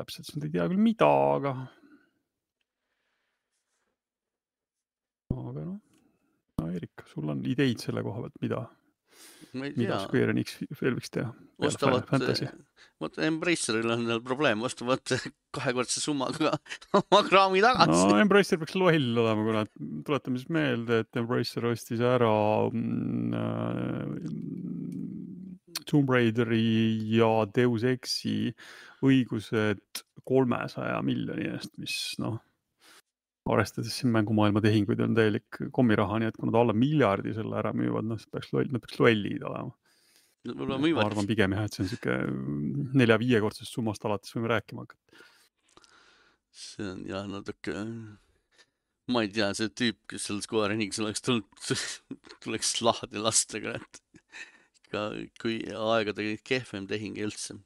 [0.00, 1.54] täpselt nüüd ei tea küll, mida, aga.
[5.36, 5.78] aga noh,
[6.60, 8.64] no Eerik, sul on ideid selle koha pealt, mida
[9.54, 11.30] mida Square Enix veel võiks teha?
[11.60, 12.08] ostavad,
[13.00, 15.02] vot Embraceril on seal probleem, ostavad
[15.56, 16.54] kahekordse summaga
[17.00, 18.04] oma kraami tagasi.
[18.08, 19.62] no Embracer peaks loll olema, kuna
[20.06, 22.34] tuletame siis meelde, et Embracer ostis ära
[22.72, 24.08] mm, äh,
[25.90, 28.54] Tomb Raideri ja Deus Exi
[29.04, 32.38] õigused kolmesaja miljoni eest, mis noh
[33.48, 37.72] arvestades siin mängumaailma tehinguid on täielik kommiraha, nii et kui nad alla miljardi selle ära
[37.76, 39.72] müüvad, noh siis peaks loll, nad peaks lollid olema.
[40.44, 42.18] ma arvan pigem jah, et see on sihuke
[43.00, 45.24] nelja-viiekordsest summast alates võime rääkima hakata.
[46.64, 47.86] see on jah natuke,
[49.10, 51.48] ma ei tea, see tüüp, kes seal Square Enixil oleks tulnud,
[52.44, 54.02] tuleks lahti lasta, kurat.
[54.84, 55.06] ikka,
[55.40, 57.56] kui aegade kehvem tehing üldse.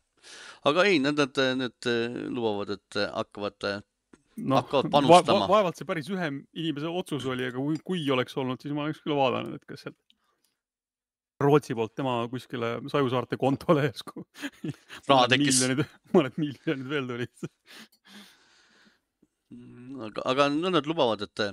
[0.70, 1.90] aga ei, nad, nad, need
[2.30, 3.84] lubavad, et hakkavad
[4.36, 5.46] no, hakkavad panustama va.
[5.46, 8.86] Va vaevalt see päris ühe inimese otsus oli, aga kui, kui oleks olnud, siis ma
[8.86, 10.00] oleks küll vaadanud, et kas sealt
[11.44, 14.22] Rootsi poolt tema kuskile Sajusaarte kontole järsku
[15.10, 15.60] raha tekkis.
[16.14, 17.48] mõned miljonid veel tulid.
[20.08, 21.44] aga, aga no nad lubavad, et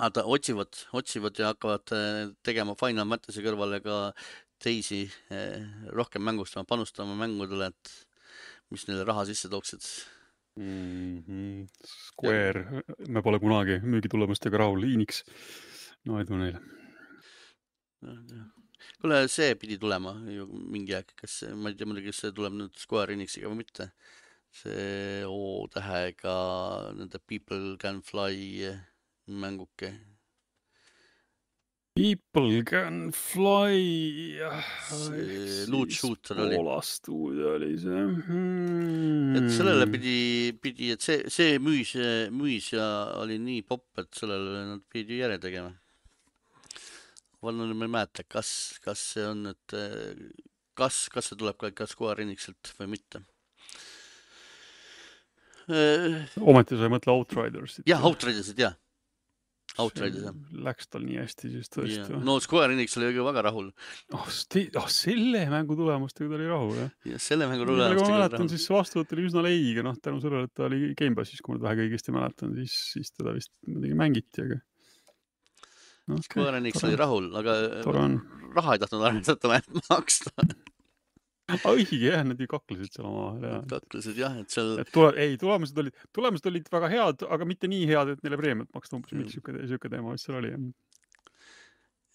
[0.00, 3.98] nad otsivad, otsivad ja hakkavad eh, tegema Final Fantasy kõrvale ka
[4.62, 5.62] teisi eh,
[5.94, 7.94] rohkem mängustama, panustama mängudele, et
[8.74, 9.86] mis neile raha sisse tooksid
[10.56, 11.24] mm.
[11.26, 11.66] -hmm.
[11.84, 15.22] Square, me pole kunagi müügitulemustega rahul, Enix,
[16.04, 16.60] no edu neile.
[19.00, 22.56] kuule, see pidi tulema ju mingi aeg, kas, ma ei tea muidugi, kas see tuleb
[22.58, 23.92] nüüd Square Enixiga või mitte.
[24.52, 26.34] see O tähega
[26.98, 28.68] nende People Can Fly
[29.26, 29.94] mänguke
[31.94, 33.76] People can fly.
[34.88, 36.56] see loot shooter oli.
[36.56, 39.36] Poola stuudio oli see hmm..
[39.36, 40.14] et sellele pidi,
[40.56, 41.92] pidi, et see, see müüs,
[42.32, 42.86] müüs ja
[43.20, 45.74] oli nii popp, et sellele nad pidi järje tegema.
[47.44, 49.76] ma nüüd ei mäleta, kas, kas see on nüüd,
[50.78, 53.20] kas, kas see tuleb ka ikka Square Enixilt või mitte.
[56.40, 57.84] ometi sa ei mõtle Outridersit?
[57.84, 58.80] jah, Outridersit jah
[59.80, 60.34] Outriders jah.
[60.66, 62.24] Läks tal nii hästi siis tõesti yeah..
[62.26, 63.70] no Square Enix oli ju väga rahul.
[64.12, 66.90] oh, oh, selle mängu tulemustega ta oli rahul jah?
[67.12, 68.10] jah, selle mängu tulemustega.
[68.10, 71.54] ma mäletan, siis vastuvõtt oli üsna leige, noh tänu sellele, et ta oli Gamepassis, kui
[71.54, 74.60] ma nüüd vähegi õigesti mäletan, siis, siis teda vist muidugi mängiti, aga
[76.12, 76.26] okay,.
[76.28, 77.56] Square Enix oli rahul, aga
[78.52, 80.36] raha ei tahtnud arvestada maksta
[81.74, 84.76] õige jah, nad ju kaklesid seal omavahel kaklesid jah, et seal.
[84.94, 88.70] tule, ei, tulemused olid, tulemused olid väga head, aga mitte nii head, et neile preemiat
[88.76, 90.54] maksta, umbes mingi siuke, siuke teema vist seal oli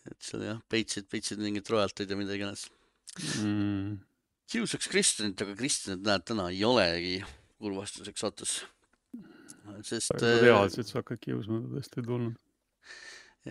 [0.08, 2.68] et seal jah, peitsid, peitsid mingit royalty'd ja mida iganes
[3.44, 4.00] mm..
[4.52, 7.20] kiusaks Kristjanit, aga Kristjanit näed täna ei olegi
[7.58, 8.58] kurvastuseks saates.
[9.84, 10.14] sest.
[10.22, 12.47] reaalselt äh, sa hakkad kiusama, tõesti ei tulnud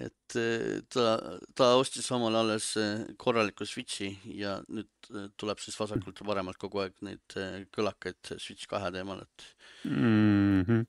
[0.04, 1.16] et eh, ta,
[1.56, 6.58] ta ostis omale alles eh, korraliku Switchi ja nüüd eh, tuleb siis vasakult ja paremalt
[6.60, 7.36] kogu aeg neid
[7.74, 9.46] kõlakaid Switch kahe teemal, et
[9.88, 10.62] mm.
[10.62, 10.82] -hmm.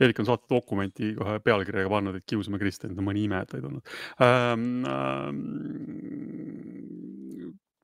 [0.00, 3.58] Erik on saate dokumenti kohe pealkirjaga pannud, et kiusame Kristjanit, no mõni ime, et ta
[3.60, 3.84] ei tulnud
[4.26, 4.84] ähm,.
[4.90, 5.38] Ähm,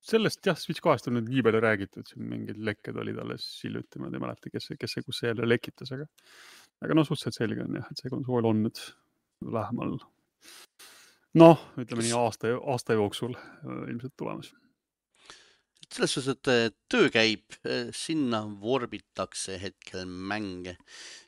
[0.06, 3.98] sellest jah, Switch kahest on nüüd nii palju räägitud, siin mingid lekked olid alles hiljuti,
[4.02, 6.06] ma ei mäleta, kes, kes see, kus see jälle lekitas, aga,
[6.84, 8.82] aga no suhteliselt selge on jah, et see konsool on nüüd
[9.56, 9.98] lähemal
[11.36, 14.52] noh, ütleme nii aasta, aasta jooksul äh, ilmselt tulemas.
[15.86, 20.76] selles suhtes, et äh, töö käib, äh, sinna vorbitakse hetkel mänge.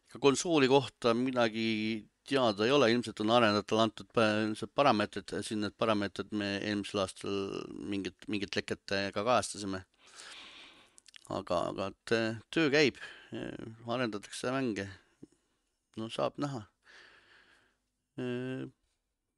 [0.08, 5.76] ka konsooli kohta midagi teada ei ole, ilmselt on arendajatele antud ilmselt parameetrid, siin need
[5.80, 7.36] parameetrid me eelmisel aastal
[7.92, 9.84] mingit, mingit leket ka kajastasime.
[11.28, 12.16] aga, aga et
[12.52, 12.96] töö käib,
[13.86, 14.88] arendatakse mänge.
[15.96, 16.64] no saab näha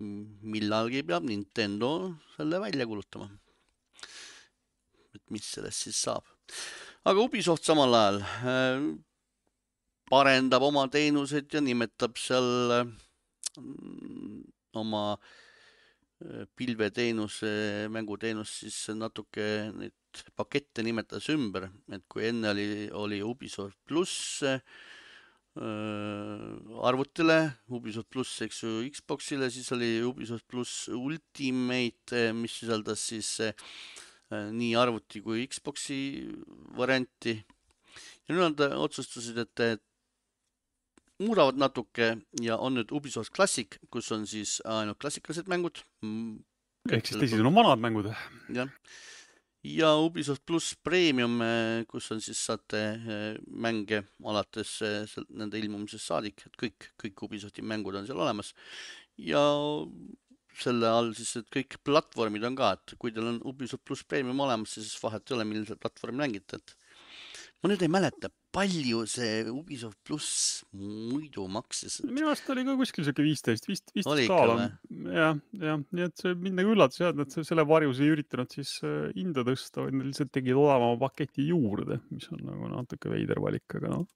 [0.00, 1.90] millalgi peab Nintendo
[2.36, 3.28] selle välja kuulutama.
[5.14, 6.24] et mis sellest siis saab.
[7.04, 8.86] aga Ubisoft samal ajal äh,
[10.10, 12.92] parendab oma teenuseid ja nimetab seal äh,
[14.80, 19.96] oma äh, pilveteenuse, mänguteenust siis natuke neid
[20.34, 24.58] pakette nimetas ümber, et kui enne oli, oli Ubisoft pluss Äh,
[25.61, 27.37] arvutile,
[27.68, 33.53] Ubisoft pluss, eks ju, Xboxile, siis oli Ubisoft pluss Ultimate, äh, mis sisaldas siis äh,
[34.31, 36.01] nii arvuti kui Xboxi
[36.79, 37.37] varianti.
[38.25, 39.85] ja nüüd nad otsustasid, et
[41.20, 45.85] muudavad natuke ja on nüüd Ubisoft Classic, kus on siis ainult klassikalised mängud.
[46.88, 48.12] ehk siis teisisõnu vanad mängud.
[48.49, 48.70] jah
[49.66, 56.07] ja Ubisoft pluss Premium, eh, kus on siis saate eh, mänge alates eh, nende ilmumisest
[56.07, 58.55] saadik, et kõik, kõik Ubisofti mängud on seal olemas.
[59.20, 59.42] ja
[60.61, 64.40] selle all siis, et kõik platvormid on ka, et kui teil on Ubisoft pluss Premium
[64.44, 66.77] olemas, siis vahet ei ole, millisel platvormil mängite, et
[67.61, 72.01] ma nüüd ei mäleta, palju see Ubisoft pluss muidu maksis?
[72.09, 74.70] minu arust oli ka kuskil siuke viisteist, vist, viisteist kaala.
[75.08, 78.52] Jah, jah, nii et see mind nagu üllatas jah, et nad selle varjus ei üritanud
[78.54, 83.12] siis äh, hinda tõsta, vaid nad lihtsalt tegid odavama paketi juurde, mis on nagu natuke
[83.12, 84.08] veider valik, aga noh.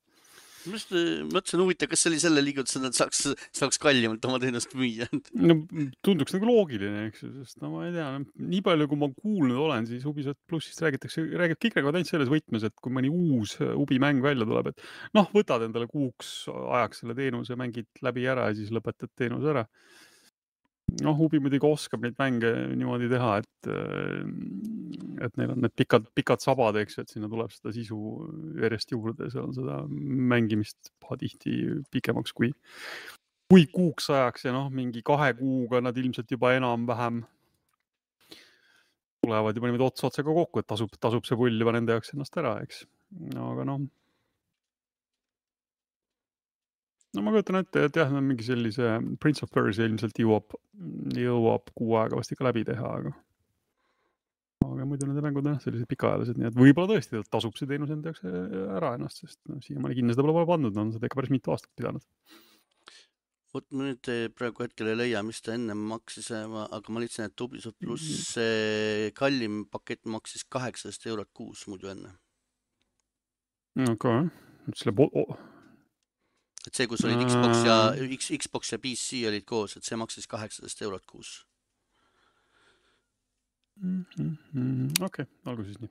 [0.65, 4.39] Ma just äh, mõtlesin, huvitav, kas see oli selle liigutusena, et saaks, saaks kallimalt oma
[4.41, 5.09] teenust müüa?
[5.37, 5.59] no
[6.05, 8.07] tunduks nagu loogiline, eks ju, sest no ma ei tea,
[8.55, 12.33] nii palju, kui ma kuulnud olen, siis Ubisoft plussist räägitakse, räägib kõik räägivad ainult selles
[12.33, 16.33] võtmes, et kui mõni uus äh, Ubi mäng välja tuleb, et noh, võtad endale kuuks
[16.49, 19.69] ajaks selle teenuse, mängid läbi ära ja siis lõpetad teenuse ära
[21.03, 23.69] noh, Ubi muidugi oskab neid mänge niimoodi teha, et,
[25.27, 27.99] et neil on need pikad, pikad sabad, eks ju, et sinna tuleb seda sisu
[28.63, 31.59] järjest juurde, seal on seda mängimist pahatihti
[31.95, 32.53] pikemaks kui,
[33.51, 37.25] kui kuuks ajaks ja noh, mingi kahe kuuga nad ilmselt juba enam-vähem
[39.25, 42.41] tulevad juba niimoodi ots otsaga kokku, et tasub, tasub see pull juba nende jaoks ennast
[42.41, 42.85] ära, eks.
[43.41, 43.85] aga noh.
[47.15, 50.57] No ma kujutan ette, et jah, mingi sellise Prince of Persia ilmselt jõuab,
[51.19, 53.15] jõuab kuu aega vast ikka läbi teha, aga
[54.65, 57.93] aga muidu nende mängud on jah, sellised pikaajalised, nii et võib-olla tõesti tasub see teenus
[57.95, 58.25] enda jaoks
[58.79, 61.71] ära ennast, sest no, siiamaani kinni seda pole pandud, on seda ikka päris mitu aastat
[61.79, 62.03] pidanud
[63.55, 67.29] vot ma nüüd eh, praegu hetkel ei leia, mis ta ennem maksis, aga ma leidsin,
[67.29, 72.11] et Ubisoft pluss see kallim pakett maksis kaheksasada eurot kuus muidu enne.
[73.93, 74.27] okei,
[74.75, 75.37] selle po- oh,
[76.67, 77.79] et see, kus olid Xbox ja.
[78.17, 81.35] X, Xbox ja PC olid koos, et see maksis kaheksasada eurot kuus.
[83.83, 85.91] Mhm, okei, olgu siis nii.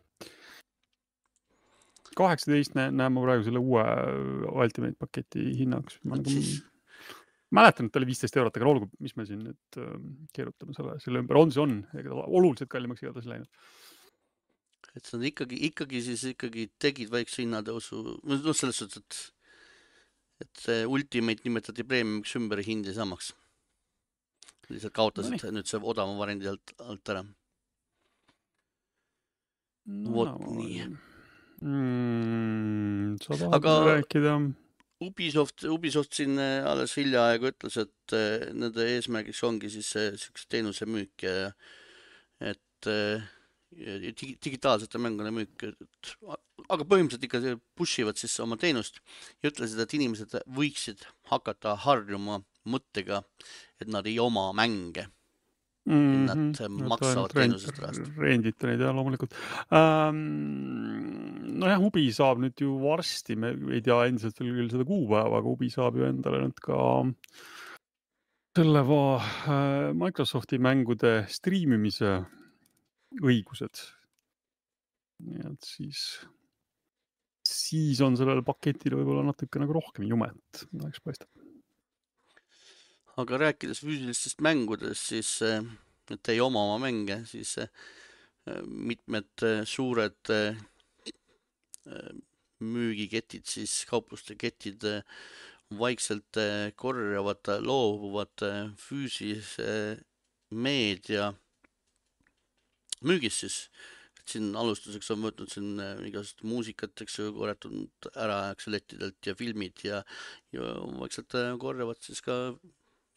[2.16, 5.98] kaheksateist näen, ma praegu selle uue äh, Ultimate paketi hinnaks.
[6.06, 6.44] ma nagu
[7.54, 9.96] mäletan, et ta oli viisteist eurot, aga olgu, mis me siin nüüd äh,
[10.36, 13.50] keerutame selle, selle ümber, on see on, ega ta oluliselt kallimaks igatahes läinud.
[14.94, 19.22] et see on ikkagi, ikkagi siis ikkagi tegid väikse hinnatõusu, noh, selles suhtes, et,
[20.41, 23.34] et see Ultimate nimetati premiumiks ümber hind jäi samaks.
[24.72, 25.54] lihtsalt kaotasid Nonii.
[25.60, 27.24] nüüd see odavama variandi alt, alt ära.
[30.15, 30.86] Vot nii.
[31.62, 33.17] mm,.
[33.22, 34.36] sa tahad Aga- rääkida?
[35.04, 40.88] Ubisoft, Ubisoft siin äh, alles hiljaaegu ütles, et äh, nende eesmärgiks ongi siis siukse teenuse
[40.88, 41.50] müük ja
[42.39, 43.26] et äh,
[44.44, 46.14] digitaalsete mängude müük, et
[46.70, 49.02] aga põhimõtteliselt ikka push ivad siis oma teenust
[49.44, 53.24] ja ütlesid, et inimesed võiksid hakata harjuma mõttega,
[53.82, 55.10] et nad ei oma mänge.
[55.84, 56.56] nad
[56.88, 58.06] maksavad teenusest rahast.
[58.16, 59.34] rendite neid jah, loomulikult
[59.76, 60.22] ähm,.
[61.60, 65.52] nojah, Ubi saab nüüd ju varsti, me ei tea endiselt veel küll seda kuupäeva, aga
[65.52, 66.78] Ubi saab ju endale nüüd ka
[68.56, 72.22] selle va, äh, Microsofti mängude striimimise
[73.21, 73.82] õigused.
[75.23, 75.99] nii et siis,
[77.47, 81.30] siis on sellel paketil võib-olla natuke nagu rohkem jumet, eks paistab.
[83.21, 85.38] aga rääkides füüsilistest mängudest, siis
[86.12, 87.69] et ei oma oma mänge, siis äh,
[88.65, 90.34] mitmed äh, suured
[92.63, 94.86] müügiketid, siis kaupluste ketid
[95.76, 96.38] vaikselt
[96.80, 98.45] korjavad, loobuvad
[98.80, 99.97] füüsilise
[100.56, 101.34] meedia
[103.08, 103.58] müügist siis.
[104.20, 108.74] et siin alustuseks on võtnud siin äh, igasugust muusikat, eks ju, korjatud ära, eks ju,
[108.76, 110.04] lettidelt ja filmid ja,
[110.56, 112.38] ja vaikselt äh, korjavad siis ka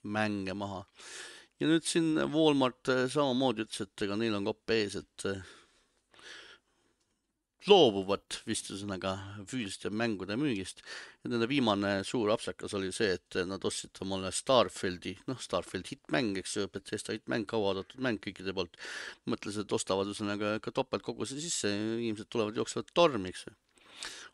[0.02, 0.84] mänge maha.
[1.60, 5.28] ja nüüd siin Walmart äh, samamoodi ütles, et ega neil on kopp ees, et
[7.70, 9.12] loobuvad vist ühesõnaga
[9.48, 10.82] füüsiliste mängude müügist.
[11.24, 16.38] ja nende viimane suur apsakas oli see, et nad ostsid omale Starfieldi, noh, Starfield hittmäng,
[16.38, 18.76] eks ju, Bethesda hittmäng, kauaoodatud mäng kõikide poolt.
[19.26, 23.56] mõtlesid, et ostavad ühesõnaga ka topeltkoguse sisse inimesed tulevad, jooksevad tormi, eks ju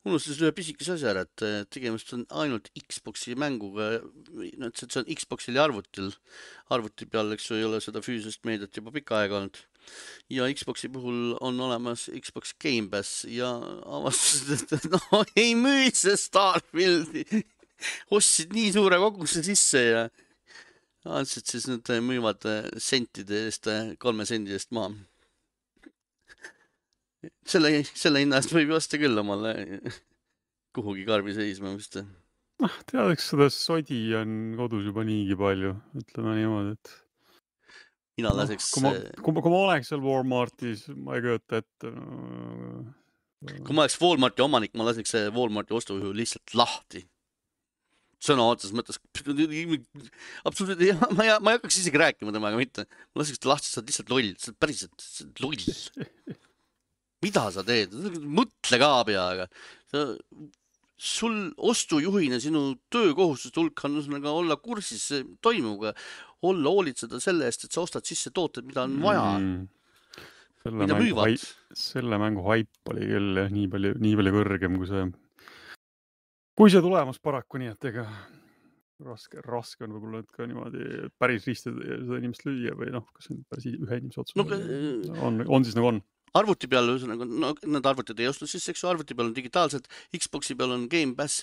[0.08, 4.00] unustasid ühe pisikese asja ära, et tegemist on ainult Xbox'i mänguga,
[4.58, 6.10] no et see on Xbox'il ja arvutil.
[6.74, 9.62] arvuti peal, eks ju, ei ole seda füüsilist meediat juba pikka aega olnud.
[10.32, 13.50] Ja Xbox'i puhul on olemas Xbox Gamepass ja
[13.98, 17.26] avastasid, et no ei müü see Starfieldi.
[18.14, 20.02] ostsid nii suure koguse sisse ja
[21.04, 24.94] andsid siis nüüd eh, müüvad eh, sentide eest, eh, kolme sendi eest maha
[27.46, 29.54] selle, selle hinna eest võib ju osta küll omale
[30.76, 31.98] kuhugi karbi seisma vist.
[32.62, 36.94] noh, tead, eks seda sodi on kodus juba niigi palju, ütleme niimoodi, et
[38.18, 41.62] mina noh, laseks, kui ma, kui ma, kui ma oleks seal Walmartis, ma ei kujuta
[41.62, 42.82] ette no,.
[43.40, 47.06] kui ma oleks Walmarti omanik, ma laseks see Walmarti ostujuhu lihtsalt lahti.
[48.22, 49.00] sõna otseses mõttes,
[50.46, 53.70] absoluutselt ei, ma ei, ma ei hakkaks isegi rääkima temaga mitte, ma laseks ta lahti,
[53.70, 56.38] sa oled lihtsalt loll, sa oled päriselt sa loll.
[57.22, 57.94] mida sa teed,
[58.26, 59.48] mõtle ka peaga.
[61.02, 65.08] Sul ostujuhina sinu töökohustuste hulk on ühesõnaga olla kursis
[65.42, 65.96] toimuvaga,
[66.46, 69.64] olla hoolitseda selle eest, et sa ostad sisse tooted, mida on vaja mm.,
[70.62, 74.78] selle mida mängu haip, selle mängu haip oli küll jah, nii palju, nii palju kõrgem
[74.78, 75.08] kui see,
[76.60, 78.06] kui see tulemus paraku, nii et ega
[79.02, 83.26] raske, raske on võib-olla nüüd ka niimoodi päris risti seda inimest lüüa või noh, kas
[83.26, 84.46] see on päris ühe inimese otsus No
[85.26, 86.02] on, on siis nagu on.
[86.38, 89.88] Arvuti peal ühesõnaga, no need arvutid ei ostu sisse, eks ju, arvuti peal on digitaalselt,
[90.16, 91.42] Xbox'i peal on Gamepass.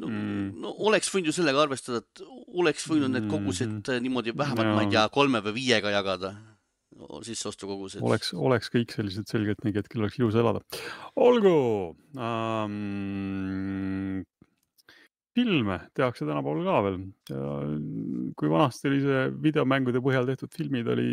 [0.00, 0.20] no mm.
[0.20, 2.22] Mm., no oleks võinud ju sellega arvestada, et
[2.60, 4.00] oleks võinud need kogused Mhm.
[4.06, 6.32] niimoodi vähemalt, ma ei tea kolme või viiega jagada
[6.96, 8.00] no,, sisseostukogused.
[8.02, 10.60] oleks, oleks kõik sellised selgeltnägijad, kellel oleks ilus elada.
[11.16, 11.54] olgu
[12.16, 14.24] ähm,.
[15.36, 16.96] filme tehakse tänapäeval ka veel
[18.36, 21.10] kui vanasti oli see videomängude põhjal tehtud filmid oli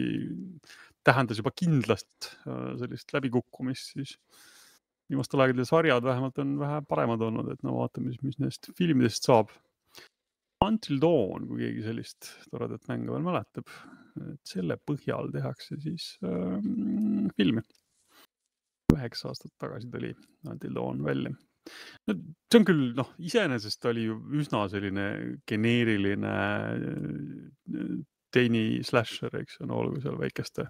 [1.07, 4.17] tähendas juba kindlast äh, sellist läbikukkumist, siis
[5.07, 9.29] viimastel aegadel sarjad vähemalt on vähe paremad olnud, et no vaatame siis, mis nendest filmidest
[9.29, 9.53] saab.
[10.65, 13.69] Until Dawn, kui keegi sellist toredat mängu veel mäletab,
[14.33, 16.57] et selle põhjal tehakse siis äh,
[17.37, 17.65] filmi.
[18.93, 20.15] üheksa aastat tagasi tuli
[20.47, 21.35] Until Dawn välja
[22.07, 25.07] no see on küll noh, iseenesest oli ju üsna selline
[25.49, 26.35] geneeriline
[26.75, 27.97] äh,
[28.33, 30.67] teini slasher, eks ju, no olgu seal väikeste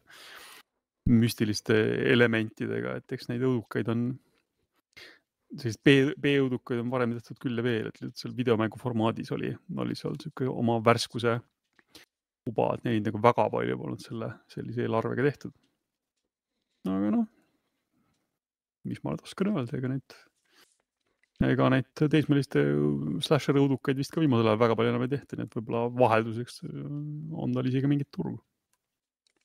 [1.07, 1.75] müstiliste
[2.11, 4.07] elementidega, et eks neid õudukaid on,
[5.55, 10.17] selliseid B-õudukaid on varem tehtud küll ja veel, et seal videomängu formaadis oli, oli seal
[10.21, 11.37] sihuke oma värskuse
[12.47, 15.55] uba, et neid nagu väga palju polnud selle, sellise eelarvega tehtud.
[16.87, 17.27] aga noh,
[18.87, 20.19] mis ma oskan öelda, ega neid
[21.45, 22.63] ega neid teismeliste
[23.25, 26.63] slasher õudukaid vist ka viimasel ajal väga palju enam ei tehta, nii et võib-olla vahelduseks
[26.65, 26.77] äh,
[27.43, 28.39] on tal isegi mingit turgu.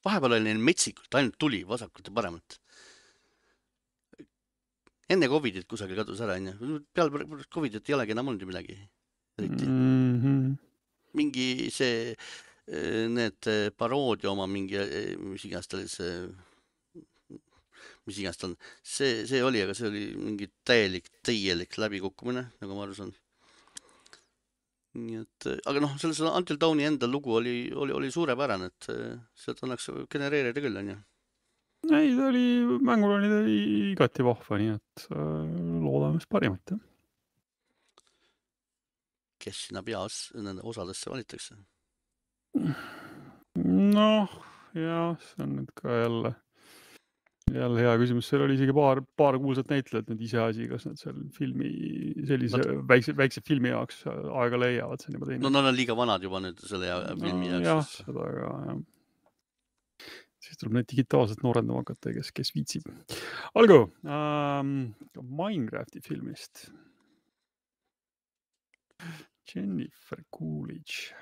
[0.05, 2.59] vahepeal oli neil metsikult, ainult tuli vasakult ja paremalt.
[5.13, 6.81] enne Covidit kusagil kadus ära, onju.
[6.95, 8.79] peale Covidit ei olegi enam olnud ju midagi.
[9.39, 10.17] eriti mm.
[10.23, 10.57] -hmm.
[11.13, 12.17] mingi see,
[12.73, 14.81] äh, need äh, paroodia oma mingi,
[15.19, 16.25] mis iganes ta oli, see
[18.09, 22.77] mis iganes ta on, see, see oli, aga see oli mingi täielik, täielik läbikukkumine, nagu
[22.77, 23.13] ma aru saan.
[24.99, 29.17] nii et, aga noh, selles Until Dawni enda lugu oli, oli, oli suurepärane, et eh,
[29.39, 30.99] sealt annaks genereerida küll, onju.
[31.93, 32.47] ei, ta oli,
[32.91, 33.43] mängul oli ta
[33.93, 35.29] igati vahva, nii et äh,
[35.87, 36.89] loodame siis parimat, jah.
[39.43, 41.63] kes sinna peas, nende osadesse valitakse?
[43.63, 44.41] noh,
[44.77, 46.37] jah, see on nüüd ka jälle
[47.57, 51.19] jälle hea küsimus, seal oli isegi paar, paar kuulsat näitlejat nüüd iseasi, kas nad seal
[51.37, 51.71] filmi
[52.29, 52.73] sellise nad...
[52.91, 55.43] väikse, väikse filmi jaoks aega leiavad, see on juba teine.
[55.45, 57.97] no nad on liiga vanad juba nüüd selle filmi no, jaoks.
[57.99, 58.79] jah, seda ka jah.
[60.47, 62.89] siis tuleb neid digitaalselt noorendama hakata, kes, kes viitsib.
[63.59, 64.93] olgu ähm,,
[65.23, 66.69] Minecrafti filmist.
[69.51, 71.13] Jennifer Coolidge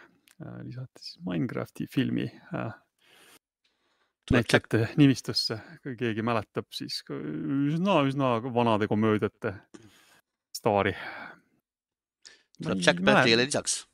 [0.43, 2.74] äh, lisati siis Minecrafti filmi äh,
[4.35, 9.55] näitlejate nimistusse, kui keegi mäletab, siis üsna, üsna vanade komöödiate
[10.57, 10.95] staari.
[12.62, 13.87] tuleb Jack Blackile lisaks.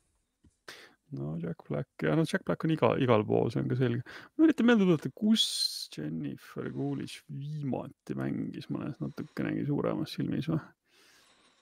[1.11, 4.01] no Jack Black ja no Jack Black on iga, igal pool, see on ka selge.
[4.35, 5.45] ma üritan meelde tuletada, kus
[5.95, 10.59] Jennifer Coolidge viimati mängis mõnes natukenegi suuremas filmis või?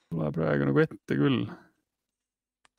[0.09, 1.45] Pole praegu nagu ette küll.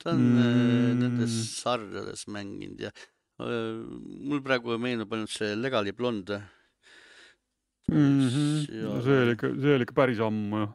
[0.03, 0.99] ta on mm.
[1.01, 2.91] nendes sarjades mänginud ja
[3.37, 6.41] mul praegu meenub ainult see Legally Blonde
[7.91, 8.27] mm.
[8.29, 8.73] -hmm.
[8.73, 8.89] Ja...
[8.95, 10.67] No see oli ikka, see oli ikka päris ammu ju.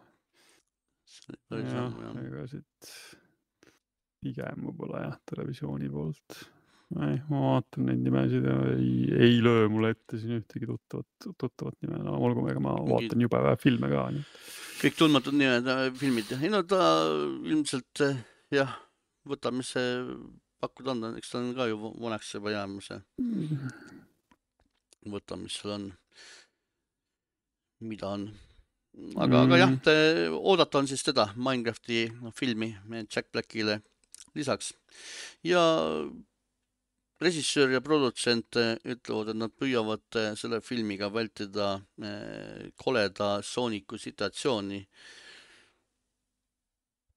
[1.50, 2.24] päris ja, ammu jah.
[2.26, 2.92] ega siit
[4.22, 6.38] pigem võib-olla jah, televisiooni poolt.
[6.92, 8.94] ei, ma vaatan neid nimesid ja ei,
[9.26, 11.08] ei löö mulle ette siin ühtegi tuttavat,
[11.40, 14.04] tuttavat nime, no olgu, ega ma vaatan jube vähe filme ka.
[14.82, 16.84] kõik tundmatud nimed, filmid, ei no ta
[17.42, 18.04] ilmselt
[18.54, 18.76] jah,
[19.26, 19.98] võtab, mis see
[20.62, 23.00] pakkuda on, eks ta on ka ju vanaks juba jäämas ja
[25.12, 25.86] võtame, mis seal on,
[27.82, 28.26] mida on.
[29.16, 29.72] aga mm., aga jah,
[30.38, 32.04] oodata on siis teda, Minecrafti
[32.38, 32.70] filmi
[33.08, 33.80] Jack Blackile
[34.36, 34.72] lisaks
[35.44, 35.62] ja
[37.22, 44.80] režissöör ja produtsent ütlevad, et nad püüavad selle filmiga vältida eh, koleda sooniku situatsiooni.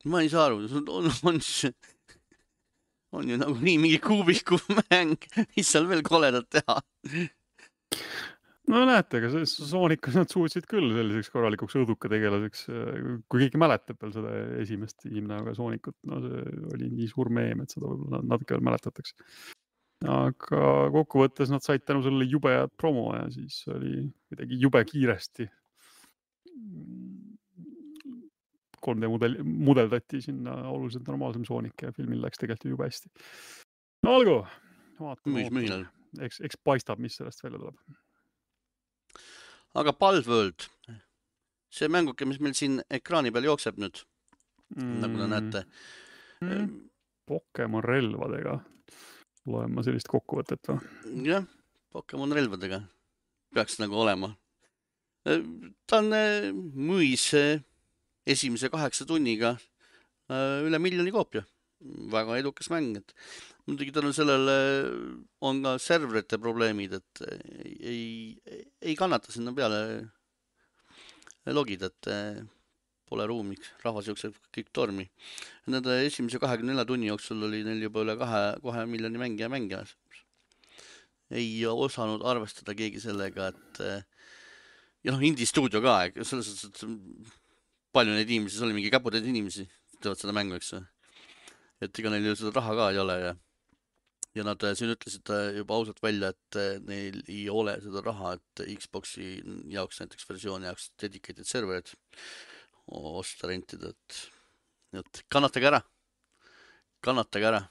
[0.06, 0.62] ma ei saa aru,
[0.98, 1.74] on, on siis
[3.16, 5.18] on ju nagunii mingi kuubiku mäng,
[5.56, 6.80] mis seal veel koledat teha?
[8.66, 12.64] No näete, aga selles Soonikas nad suutsid küll selliseks korralikuks õudukategelaseks,
[13.30, 14.32] kui keegi mäletab veel seda
[14.64, 16.42] esimest Hiimnaga Soonikut, no see
[16.74, 19.14] oli nii suur meem, et seda võib-olla natuke veel mäletatakse.
[20.06, 20.64] aga
[20.94, 25.48] kokkuvõttes nad said tänu sellele jube head promo ja siis oli kuidagi jube kiiresti
[28.86, 33.12] 3D mudel, mudeldati sinna oluliselt normaalsem soonik ja filmil läks tegelikult ju jube hästi.
[34.06, 34.38] no olgu,
[35.00, 35.46] vaatame,
[36.26, 37.80] eks, eks paistab, mis sellest välja tuleb.
[39.82, 40.68] aga Palworld,
[41.74, 44.04] see mänguke, mis meil siin ekraani peal jookseb nüüd
[44.76, 46.52] mm., nagu te näete mm..
[46.52, 46.74] Ehm,
[47.26, 48.60] Pokemon relvadega,
[49.50, 50.80] loen ma sellist kokkuvõtet või?
[51.26, 51.46] jah,
[51.96, 52.84] Pokemon relvadega
[53.56, 54.34] peaks nagu olema.
[55.26, 57.32] Ehm, ta on eh, mõis
[58.26, 61.46] esimese kaheksa tunniga äh, üle miljoni koopia.
[62.12, 63.12] väga edukas mäng, et
[63.68, 64.56] muidugi tänu sellele
[65.46, 67.22] on ka serverite probleemid, et
[67.78, 68.34] ei,
[68.82, 69.82] ei, kannata sinna peale
[71.46, 72.40] logida, et äh,
[73.06, 75.06] pole ruumi, rahvas jookseb kõik tormi.
[75.70, 79.94] Nende esimese kahekümne nelja tunni jooksul oli neil juba üle kahe, kahe miljoni mängija mängimas.
[81.30, 83.80] ei osanud arvestada keegi sellega, et
[85.06, 87.45] ja noh, indie stuudio ka, selles suhtes, et
[87.96, 89.66] palju neid inimesi, seal oli mingi käputäis inimesi,
[90.02, 90.84] teevad seda mängu, eks ju.
[91.86, 93.34] et ega neil ju seda raha ka ei ole ja
[94.36, 99.30] ja nad siin ütlesid juba ausalt välja, et neil ei ole seda raha, et Xbox'i
[99.72, 101.94] jaoks näiteks versiooni jaoks dedicated serverid
[102.86, 104.18] osta, rentida, et,
[105.00, 105.82] et kannatage ära,
[107.02, 107.64] kannatage ära.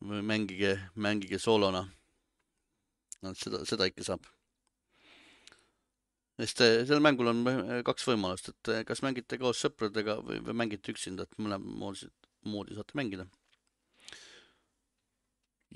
[0.00, 1.86] mängige, mängige soolona.
[3.22, 4.26] no seda, seda ikka saab.
[6.36, 7.42] Sest sellel mängul on
[7.86, 12.10] kaks võimalust, et kas mängite koos sõpradega või, või mängite üksinda, et mõlemat moodi,
[12.44, 13.26] moodi saate mängida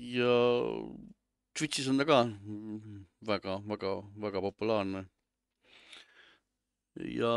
[0.01, 0.33] ja
[1.53, 2.19] Twitch'is on ta ka
[3.27, 5.05] väga, väga, väga populaarne.
[6.95, 7.33] ja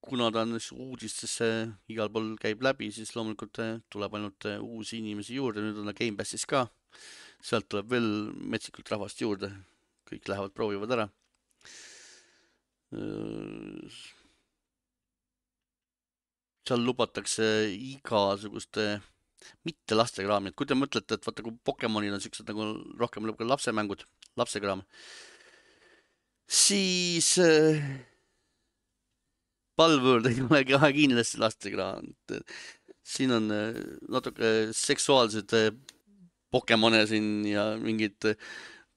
[0.00, 1.48] kuna ta on uudistesse
[1.88, 5.88] igal pool käib läbi, siis loomulikult eh, tuleb ainult eh, uusi inimesi juurde, nüüd on
[5.88, 6.66] ta Gamepassis ka.
[7.42, 9.50] sealt tuleb veel metsikult rahvast juurde,
[10.12, 11.08] kõik lähevad, proovivad ära.
[16.62, 19.00] seal lubatakse igasuguste
[19.66, 22.68] mitte lastekraam, et kui te mõtlete, et vaata, kui Pokemonil on siuksed nagu
[23.00, 24.04] rohkem nagu lapsemängud,
[24.40, 24.84] lapsekraam,
[26.46, 27.82] siis äh,
[29.78, 32.12] Palworld ei ole ka kindlasti lastekraam.
[33.02, 35.72] siin on äh, natuke seksuaalsed äh,
[36.52, 38.28] Pokemone siin ja mingid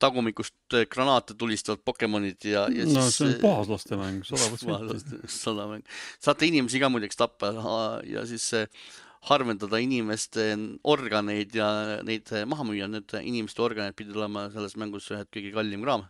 [0.05, 5.23] tagumikust äh, granaate tulistavad Pokemonid ja, ja no siis, see on puhas lastemäng, sada protsenti.
[5.39, 5.89] sada mäng,
[6.23, 7.51] saate inimesi ka muideks tappa
[8.07, 8.53] ja siis
[9.25, 10.53] harvendada inimeste
[10.85, 11.67] organeid ja
[12.05, 16.05] neid maha müüa, need inimeste organid pidid olema selles mängus ühed kõige kallim kraam.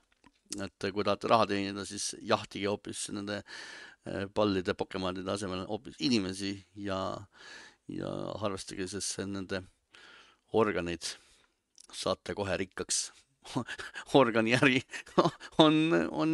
[0.62, 6.54] et kui tahate raha teenida, siis jahtige hoopis nende eh, pallide Pokemonide asemel hoopis inimesi
[6.76, 7.00] ja,
[7.88, 9.64] ja harrastage siis nende
[10.54, 11.16] organeid.
[11.93, 13.12] saate kohe rikkaks
[14.22, 14.82] organiäri
[15.66, 15.76] on,
[16.12, 16.32] on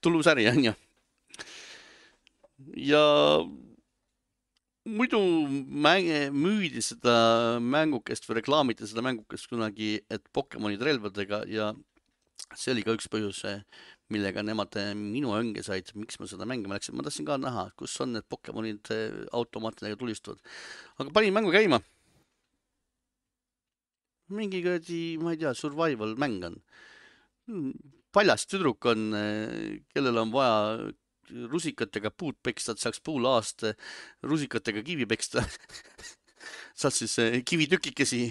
[0.00, 0.74] tulus äri, onju.
[2.76, 3.04] ja
[4.88, 5.20] muidu
[5.86, 11.72] mänge, müüdi seda mängukest või reklaamiti seda mängukest kunagi, et Pokemonid relvadega ja
[12.58, 13.44] see oli ka üks põhjus,
[14.12, 17.94] millega nemad minu õnge said, miks ma seda mängima läksin, ma tahtsin ka näha, kus
[18.04, 18.90] on need Pokemonid
[19.32, 20.42] automaatidega tulistavad.
[20.98, 21.80] aga panin mängu käima.
[24.32, 26.58] Mingi kuradi, ma ei tea, survival mäng on.
[28.12, 29.12] paljas tüdruk on,
[29.92, 30.90] kellel on vaja
[31.52, 33.72] rusikatega puud peksta, et saaks pool aasta
[34.28, 35.44] rusikatega kivi peksta
[36.80, 38.26] saad siis eh, kivitükikesi,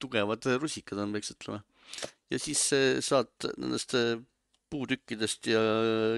[0.00, 1.62] tugevad rusikad on, peaks ütlema.
[2.30, 4.16] ja siis eh, saad nendest eh,
[4.70, 5.60] puutükkidest ja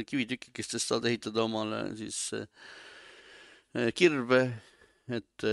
[0.09, 2.31] kivitükikestest saad ehitada omale siis
[3.95, 4.39] kirve,
[5.15, 5.45] et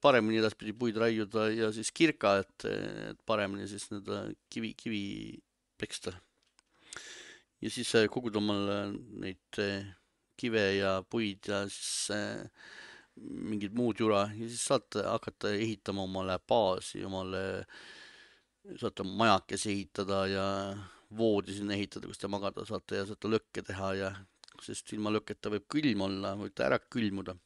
[0.00, 2.66] paremini edaspidi puid raiuda ja siis kirka, et,
[3.12, 5.02] et paremini siis nii-öelda kivi, kivi
[5.80, 6.14] peksta
[7.62, 8.78] ja siis kogud omale
[9.22, 9.60] neid
[10.40, 12.46] kive ja puid ja siis äh,
[13.20, 17.42] mingid muud jura ja siis saate hakata ehitama omale baasi, omale,
[18.80, 20.46] saate majakesi ehitada ja
[21.16, 24.12] voodi sinna ehitada, kus te magada saate ja saate lõkke teha ja
[24.62, 27.36] sest ilma lõkketa võib külm olla, võite ära külmuda.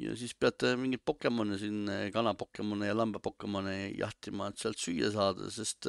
[0.00, 1.84] Ja siis peate mingeid Pokemone siin,
[2.14, 5.88] kana Pokemone ja lamba Pokemone jahtima, et sealt süüa saada, sest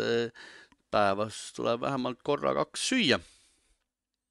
[0.94, 3.20] päevas tuleb vähemalt korra-kaks süüa.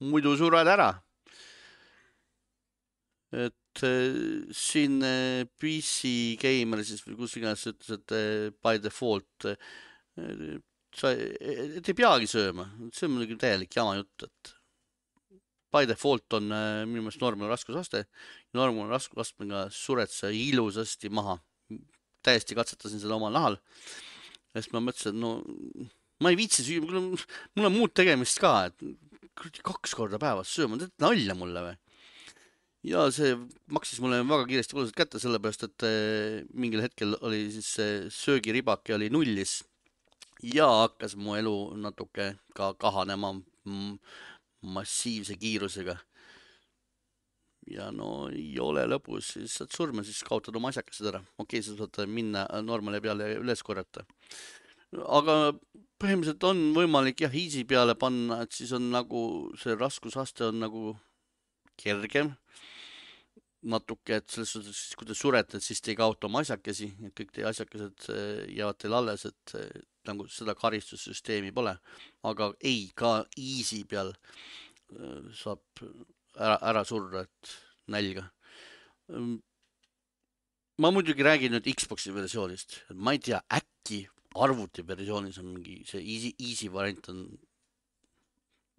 [0.02, 0.92] muidu sured ära.
[3.32, 9.46] et äh, siin äh, PC Gamer siis või kus iganes ütles, et äh, by default
[10.92, 14.52] sa, et ei peagi sööma, see on muidugi täielik jama jutt, et
[15.72, 18.04] by default on minu meelest normal raskusaste.
[18.54, 21.38] normal raskusastmega sured sa ilusasti maha.
[22.22, 23.58] täiesti katsetasin seda omal nahal.
[24.52, 25.32] ja siis ma mõtlesin, et no
[26.22, 27.08] ma ei viitsi süüa, mul on,
[27.56, 31.78] mul on muud tegemist ka, et kaks korda päevas sööma, teed nalja mulle või?
[32.86, 33.34] ja see
[33.70, 38.96] maksis mulle väga kiiresti kulusalt kätte, sellepärast et eh, mingil hetkel oli siis see söögiribake
[38.96, 39.60] oli nullis
[40.42, 43.36] ja hakkas mu elu natuke ka kahanema
[44.62, 45.96] massiivse kiirusega.
[47.70, 51.22] ja no ei ole lõbus, siis saad surma, siis kaotad oma asjakesed ära.
[51.38, 54.04] okei okay,, sa saad minna normali peale üles korjata.
[55.06, 55.54] aga
[56.02, 59.22] põhimõtteliselt on võimalik jah, easy peale panna, et siis on nagu
[59.60, 60.96] see raskusaste on nagu
[61.78, 62.34] kergem
[63.62, 67.14] natuke, et selles suhtes, kui te surete, et siis te ei kaota oma asjakesi, et
[67.18, 71.76] kõik teie asjakesed eh, jäävad teil alles, et eh, nagu seda karistussüsteemi pole.
[72.22, 75.62] aga ei, ka easy peal eh, saab
[76.36, 77.56] ära, ära surra, et
[77.88, 78.28] nälga.
[80.78, 86.00] ma muidugi räägin nüüd Xbox'i versioonist, ma ei tea, äkki äkki arvutiversioonis on mingi see
[86.00, 87.26] easy, easy variant on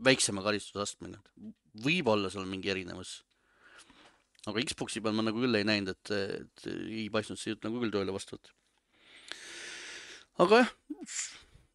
[0.04, 1.20] väiksema karistusastmega,
[1.84, 3.24] võib-olla seal on mingi erinevus.
[4.48, 7.80] aga Xbox'i peal ma nagu küll ei näinud, et, et ei paistnud see jutt nagu
[7.80, 8.52] küll tööle vastavat.
[10.42, 10.74] Aga jah,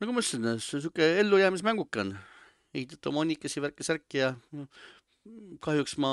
[0.02, 2.14] nagu ma ütlesin, sihuke ellujäämismänguke on,
[2.74, 4.32] ehitad oma hunnikesi värki-särki ja
[5.64, 6.10] kahjuks ma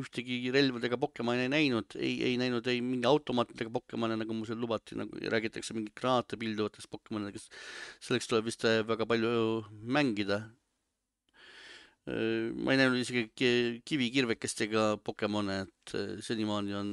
[0.00, 4.60] ühtegi relvadega Pokemoni ei näinud, ei, ei näinud ei mingi automaatidega Pokemone, nagu mu seal
[4.62, 7.50] lubati, nagu räägitakse mingi granaate pilduvatest Pokemonidest.
[8.04, 10.42] selleks tuleb vist äh, väga palju mängida.
[12.06, 16.90] Äh, ma ei näinud isegi kivikirvekestega Pokemone, et äh, senimaani on,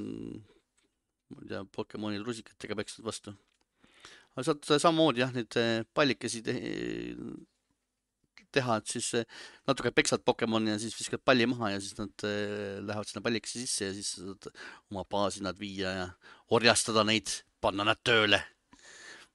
[1.33, 3.35] ma ei tea, Pokemonid rusikatega peksnud vastu.
[4.33, 5.57] Aga saad samamoodi jah, neid
[5.93, 6.43] pallikesi
[8.53, 9.27] teha, et siis eh,
[9.69, 13.63] natuke peksad Pokemoni ja siis viskad palli maha ja siis nad eh, lähevad sinna pallikesse
[13.63, 14.49] sisse ja siis saad
[14.91, 16.09] oma baasi nad viia ja
[16.53, 17.31] orjastada neid,
[17.63, 18.41] panna nad tööle.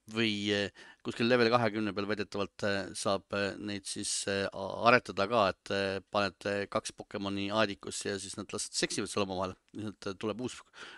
[0.09, 0.71] või eh,
[1.05, 2.63] kuskil level kahekümne peal väidetavalt
[2.97, 5.71] saab neid siis aretada ka, et
[6.11, 9.53] paned kaks Pokemoni aadikusse ja siis nad lihtsalt seksivad seal omavahel.
[9.77, 10.57] lihtsalt tuleb uus,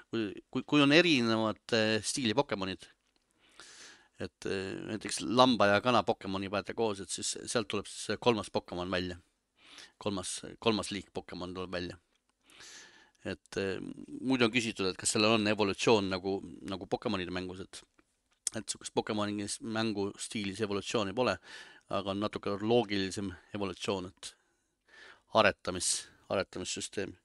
[0.09, 1.77] kui, kui on erinevad
[2.07, 2.87] stiili Pokemonid
[4.21, 8.51] et eh, näiteks lamba ja kana Pokemoni panete koos, et siis sealt tuleb siis kolmas
[8.53, 9.17] Pokemon välja.
[9.97, 11.97] kolmas, kolmas liik Pokemon tuleb välja.
[13.25, 13.79] et eh,
[14.21, 17.83] muidu on küsitud, et kas sellel on evolutsioon nagu, nagu Pokemonide mängus, et
[18.51, 21.37] et niisugust Pokemoni mängu stiilis evolutsiooni pole,
[21.89, 24.35] aga on natuke loogilisem evolutsioon, et
[25.33, 27.15] aretamis, aretamissüsteem.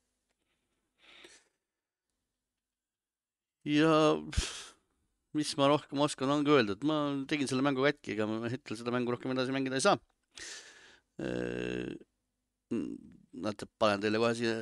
[3.67, 3.91] ja
[5.37, 6.99] mis ma rohkem oskan, ongi öelda, et ma
[7.31, 10.01] tegin selle mängu katki, ega ma hetkel seda mängu rohkem edasi mängida ei saa.
[13.47, 14.57] näete, panen teile kohe siia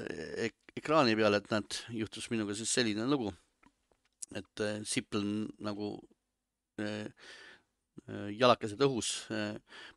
[0.48, 3.30] ek ekraani peale, et näed, juhtus minuga siis selline lugu,
[4.34, 5.94] et äh, siplen nagu
[6.82, 7.08] äh,
[8.34, 9.10] jalakesed õhus,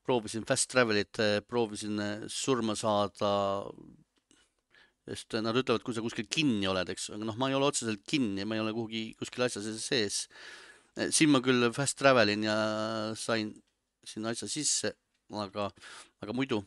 [0.06, 1.18] proovisin fast travel'it,
[1.50, 1.98] proovisin
[2.32, 3.32] surma saada,
[5.08, 8.04] sest nad ütlevad, kui sa kuskil kinni oled, eks, aga noh, ma ei ole otseselt
[8.08, 10.28] kinni, ma ei ole kuhugi kuskil asja sees
[11.14, 12.58] siin ma küll fast travel in ja
[13.20, 13.54] sain
[14.08, 14.94] sinna asja sisse,
[15.44, 15.68] aga,
[16.24, 16.62] aga muidu,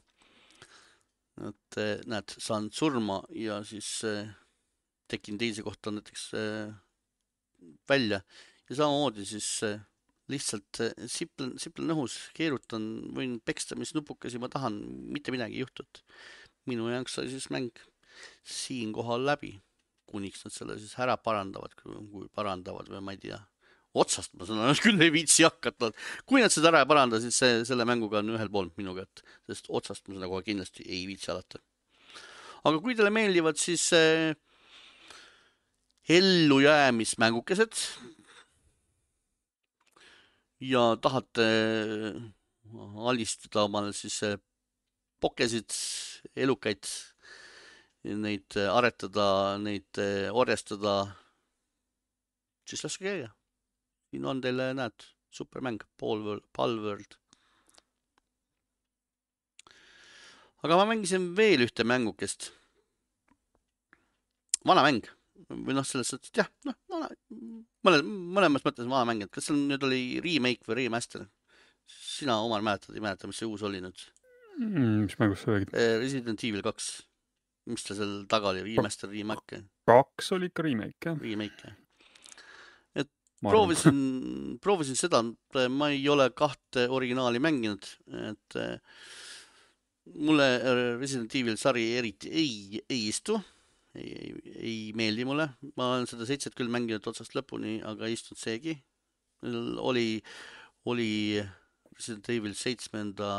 [1.48, 4.28] et eh, näed, saan surma ja siis äh,
[5.10, 6.28] tekin teise kohta näiteks
[7.88, 8.20] välja.
[8.70, 9.48] Ja samamoodi siis
[10.30, 10.78] lihtsalt
[11.10, 12.84] siplen, siplen õhus, keerutan,
[13.16, 14.76] võin peksta, mis nupukesi ma tahan,
[15.10, 16.02] mitte midagi ei juhtu, et
[16.70, 17.74] minu jaoks sai siis mäng
[18.46, 19.56] siinkohal läbi,
[20.10, 23.40] kuniks nad selle siis ära parandavad, kui parandavad või ma ei tea
[23.94, 25.90] otsast ma seda küll ei viitsi hakata.
[26.28, 29.24] kui nad seda ära ei paranda, siis see, selle mänguga on ühel pool minuga, et
[29.50, 31.62] sest otsast ma seda kohe kindlasti ei viitsi alata.
[32.62, 34.34] aga kui teile meeldivad siis äh,
[36.10, 37.82] ellujäämismängukesed
[40.70, 44.38] ja tahate äh, alistada omale siis äh,
[45.20, 45.74] pokesid,
[46.32, 46.86] elukaid,
[48.22, 49.98] neid aretada, neid
[50.32, 50.94] orjastada,
[52.64, 53.28] siis laske käia
[54.10, 57.16] siin on teil, näed, supermäng, Palworld, Palworld.
[60.60, 62.50] aga ma mängisin veel ühte mängukest.
[64.66, 65.06] vana mäng
[65.48, 67.08] või noh, selles suhtes, et jah, noh, vana,
[67.86, 71.28] mõne, mõlemas mõttes vana mäng, et kas see nüüd oli remake või remaster?
[71.90, 74.02] sina, Omar, mäletad, ei mäleta, mis see uus oli nüüd
[74.60, 75.06] mm,?
[75.06, 75.72] mis mängust sa räägid?
[75.74, 76.90] Eh, Resident Evil kaks.
[77.70, 79.64] mis ta seal taga oli, remaster, remake?
[79.88, 81.22] kaks oli ikka remake, jah.
[81.24, 81.78] Remake, jah
[83.44, 84.00] proovisin,
[84.62, 85.22] proovisin seda,
[85.72, 87.86] ma ei ole kahte originaali mänginud,
[88.30, 88.76] et eh,
[90.14, 90.48] mulle
[91.00, 93.38] Resident Evil sari eriti ei, ei istu,
[93.94, 98.18] ei, ei, ei meeldi mulle, ma olen seda seitset küll mänginud otsast lõpuni, aga ei
[98.18, 98.76] istunud seegi.
[99.80, 100.20] oli,
[100.84, 101.10] oli
[101.96, 103.30] Resident Evil seitsmenda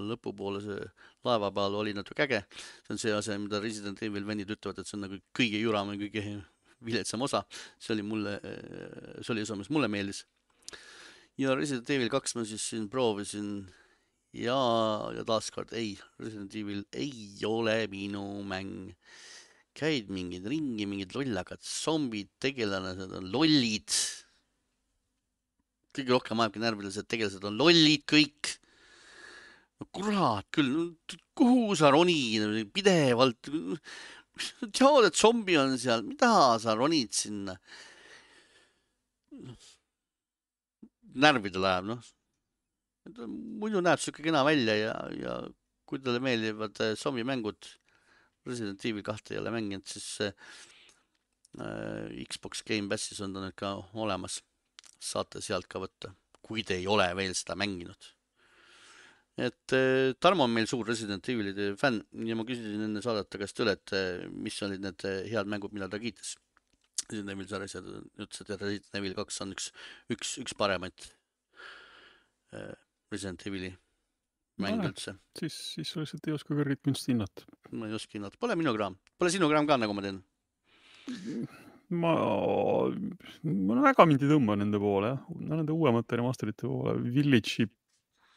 [0.00, 0.80] lõpupoole see
[1.24, 2.40] laeva peal oli natuke äge.
[2.86, 5.92] see on see asi, mida Resident Evil vennid ütlevad, et see on nagu kõige juram
[5.92, 6.24] ja kõige
[6.84, 7.42] viletsam osa,
[7.78, 8.38] see oli mulle,
[9.20, 10.24] see oli osa, mis mulle meeldis.
[11.40, 13.68] ja Resident Evil kaks ma siis siin proovisin
[14.36, 14.58] ja,
[15.14, 18.94] ja taaskord ei, Resident Evil ei ole minu mäng.
[19.80, 23.94] käid mingid ringi, mingid lollakad zombid, tegelased on lollid.
[25.94, 28.56] kõige rohkem ajabki närvidele see, et tegelased on lollid kõik.
[29.80, 30.94] no kurat küll,
[31.34, 33.50] kuhu sa ronid pidevalt
[34.78, 37.56] tead, et zombi on seal, mida sa ronid sinna?
[41.10, 42.08] närvidele ajab, noh.
[43.60, 45.36] muidu näeb sihuke kena välja ja, ja
[45.88, 47.66] kui talle meeldivad zombimängud,
[48.46, 50.32] Resident Evil kahte ei ole mänginud, siis äh,
[52.30, 54.40] Xbox Game Passis on ta nüüd ka olemas.
[55.00, 56.12] saate sealt ka võtta.
[56.44, 58.10] kui te ei ole veel seda mänginud.
[59.38, 63.40] Et äh, Tarmo on meil suur Resident Evilide fänn ja ma küsisin enne saadet ta
[63.40, 66.36] käest üle, et äh, mis olid need head mängud, mida ta kiitis.
[67.10, 69.70] Resident Evil sarjas ja ta ütles, et Resident Evil kaks on üks,
[70.12, 71.10] üks, üks paremaid
[73.10, 73.70] Resident Evili
[74.60, 75.14] mäng üldse.
[75.38, 77.46] siis, siis sa lihtsalt ei oska kõrget kunsti hinnata.
[77.72, 80.20] ma ei oska hinnata, pole minu kraam, pole sinu kraam ka, nagu ma tean
[82.02, 82.12] ma,
[83.42, 85.22] ma väga mind ei tõmba nende poole jah,
[85.52, 87.68] nende uuemate remasterite poole, Village'i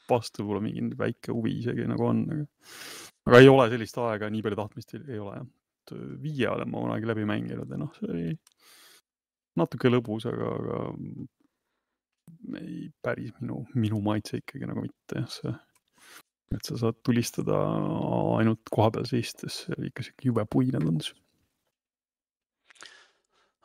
[0.10, 2.46] vastu pole mingi väike huvi isegi nagu on, aga,
[3.30, 5.50] aga ei ole sellist aega, nii palju tahtmist ei, ei ole jah.
[6.24, 8.26] viie olen ma kunagi läbi mänginud ja noh, see oli
[9.60, 10.78] natuke lõbus, aga, aga
[12.62, 15.54] ei päris minu, minu maitse ikkagi nagu mitte jah, see
[16.54, 17.58] et sa saad tulistada
[18.38, 21.10] ainult kohapeal seistes, ikka sihuke jube puine tundus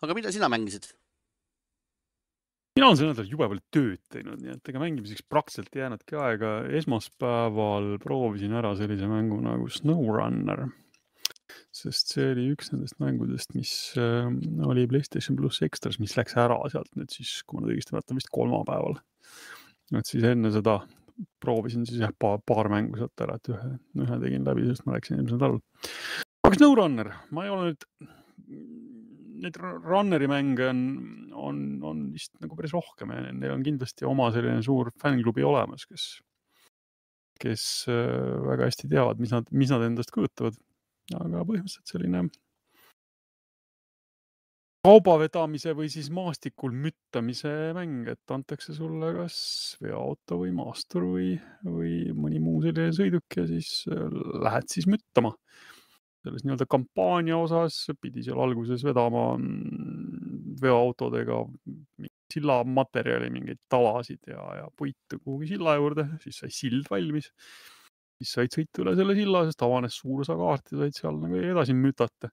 [0.03, 0.89] aga mida sina mängisid?
[2.79, 6.18] Mina olen sel nädalal jube palju tööd teinud, nii et ega mängimiseks praktiliselt ei jäänudki
[6.22, 6.51] aega.
[6.79, 10.68] esmaspäeval proovisin ära sellise mängu nagu SnowRunner,
[11.74, 14.31] sest see oli üks nendest mängudest, mis äh,
[14.68, 18.20] oli Playstation pluss Extras, mis läks ära sealt nüüd siis, kui ma nüüd õigesti mäletan,
[18.20, 19.01] vist kolmapäeval.
[19.99, 20.79] et siis enne seda
[21.43, 23.72] proovisin siis jah, paar, paar mängu sealt ära, et ühe,
[24.05, 25.59] ühe tegin läbi, sest ma läksin eelmisel nädalal.
[26.47, 27.91] aga SnowRunner, ma ei ole nüüd
[29.43, 30.80] neid runneri mänge on,
[31.34, 35.86] on, on vist nagu päris rohkem ja neil on kindlasti oma selline suur fännklubi olemas,
[35.89, 36.09] kes,
[37.43, 37.62] kes
[37.93, 40.59] äh, väga hästi teavad, mis nad, mis nad endast kujutavad.
[41.16, 42.28] aga põhimõtteliselt selline
[44.89, 49.39] kaubavedamise või siis maastikul müttamise mäng, et antakse sulle kas
[49.82, 51.32] veoauto või maastur või,
[51.66, 54.07] või mõni muu selline sõiduk ja siis äh,
[54.45, 55.34] lähed siis müttama
[56.24, 61.42] selles nii-öelda kampaania osas pidi seal alguses vedama mm, veoautodega
[62.32, 67.30] sillamaterjali, mingeid talasid ja, ja puitu kuhugi silla juurde, siis sai sild valmis.
[68.18, 71.76] siis said sõita üle selle silla, sest avanes suur osa kaarti, said seal nagu edasi
[71.78, 72.32] mütata.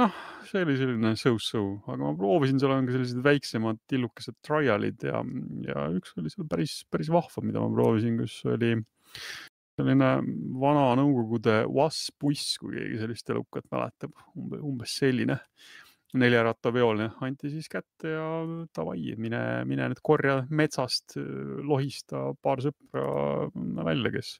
[0.00, 0.12] noh,
[0.48, 5.20] see oli selline so-so, aga ma proovisin, seal on ka sellised väiksemad tillukesed trial'id ja,
[5.68, 8.74] ja üks oli seal päris, päris vahva, mida ma proovisin, kus oli
[9.76, 10.10] selline
[10.62, 15.38] vana Nõukogude Wasp-buss, kui keegi sellist elukat mäletab, umbes selline.
[16.12, 18.24] Neljarattaveoline, anti siis kätte ja
[18.76, 21.14] davai, mine, mine nüüd korja metsast,
[21.64, 23.46] lohista paar sõpra
[23.88, 24.34] välja, kes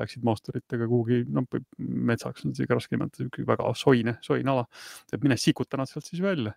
[0.00, 1.44] läksid maasturitega kuhugi, noh,
[1.78, 4.64] metsaks on isegi raske nimetada, väga soine, soine ala,
[5.12, 6.54] et mine sikuta nad sealt siis välja.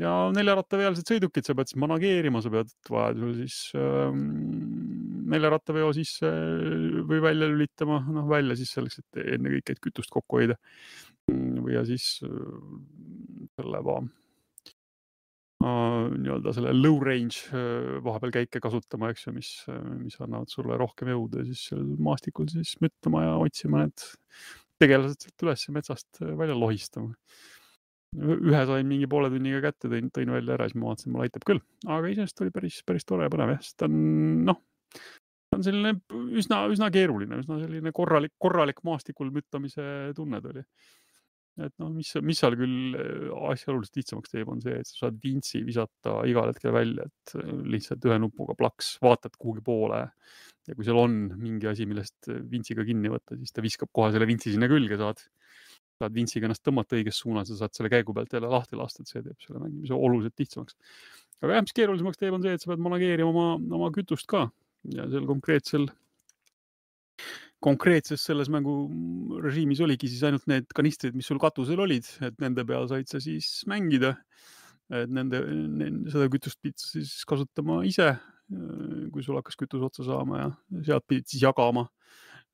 [0.00, 4.16] Ja neljarattaveolised sõidukid sa pead siis manageerima, sa pead vajadusel siis äh,
[5.32, 6.30] neljarattaveo sisse
[7.08, 10.58] või välja lülitama, noh välja siis selleks, et ennekõike, et kütust kokku hoida.
[11.30, 12.32] või ja siis äh,
[13.56, 13.98] selle va,
[15.62, 19.52] äh, nii-öelda selle low range äh, vahepeal käike kasutama, eks ju, mis,
[20.02, 24.06] mis annavad sulle rohkem jõudu ja siis maastikul siis müttama ja otsima need
[24.82, 27.14] tegelased sealt üles metsast välja lohistama
[28.12, 31.46] ühe sain mingi poole tunniga kätte, tõin, tõin välja ära, siis ma vaatasin, mul aitab
[31.48, 33.94] küll, aga iseenesest oli päris, päris tore ja põnev jah, sest ta on
[34.48, 34.60] noh,
[35.56, 35.94] on selline
[36.38, 39.84] üsna, üsna keeruline, üsna selline korralik, korralik maastikul müttamise
[40.16, 40.64] tunne ta oli.
[41.60, 45.06] et noh, mis, mis seal küll äh, asja oluliselt lihtsamaks teeb, on see, et sa
[45.06, 50.00] saad vintsi visata igal hetkel välja, et äh, lihtsalt ühe nupuga plaks, vaatad kuhugi poole
[50.68, 54.28] ja kui seal on mingi asi, millest vintsiga kinni võtta, siis ta viskab kohe selle
[54.30, 55.20] vintsi sinna külge, saad
[56.02, 59.12] saad vintsiga ennast tõmmata õiges suunas ja saad selle käigu pealt jälle lahti lasta, et
[59.12, 60.74] see teeb selle mängimise oluliselt lihtsamaks.
[61.42, 63.46] aga jah, mis keerulisemaks teeb, on see, et sa pead manageerima oma,
[63.78, 64.46] oma kütust ka
[64.90, 65.86] ja seal konkreetsel,
[67.62, 68.74] konkreetses selles mängu
[69.44, 73.22] režiimis oligi siis ainult need kanistrid, mis sul katusel olid, et nende peal said sa
[73.22, 74.16] siis mängida.
[74.92, 78.10] et nende, nende, seda kütust pidid sa siis kasutama ise,
[79.14, 80.48] kui sul hakkas kütus otsa saama ja
[80.84, 81.86] sealt pidid siis jagama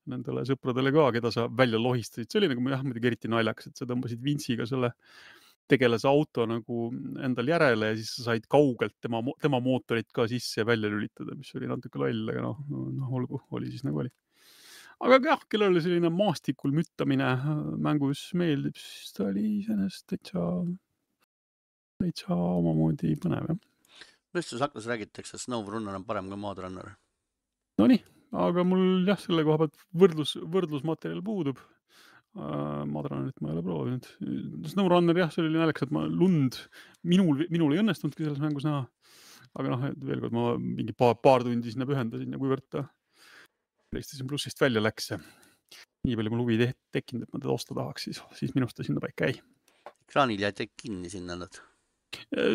[0.09, 3.81] nendele sõpradele ka, keda sa välja lohistasid, see oli nagu jah, muidugi eriti naljakas, et
[3.81, 4.93] sa tõmbasid vintsiga selle
[5.69, 6.87] tegelase auto nagu
[7.25, 11.37] endal järele ja siis sa said kaugelt tema, tema mootorit ka sisse ja välja lülitada,
[11.37, 12.59] mis oli natuke loll, aga noh,
[12.97, 14.11] noh olgu, oli siis nagu oli.
[15.05, 17.49] aga jah, kellele selline maastikul müttamine äh,
[17.87, 20.45] mängus meeldib, siis ta oli iseenesest täitsa,
[22.03, 23.65] täitsa omamoodi põnev jah.
[24.35, 26.95] võistlusaknas räägitakse, et Snowrunner on parem kui Modrunner.
[27.79, 28.01] Nonii
[28.35, 31.61] aga mul jah, selle koha pealt võrdlus, võrdlusmaterjal puudub.
[32.37, 34.05] Madranit ma ei ole proovinud.
[34.69, 36.59] SnowRunner jah, see oli naljakas, et ma lund,
[37.09, 38.85] minul, minul ei õnnestunudki selles mängus näha.
[39.57, 42.83] aga noh, veel kord ma mingi paar, paar tundi sinna pühendasin ja kuivõrd ta
[43.89, 45.09] PlayStation plussist välja läks
[46.05, 48.85] nii palju mul huvi te tekkinud, et ma teda osta tahaks, siis, siis minust ta
[48.85, 49.41] sinna paika jäi.
[50.05, 51.59] ekraanil jäid kinni sinna nad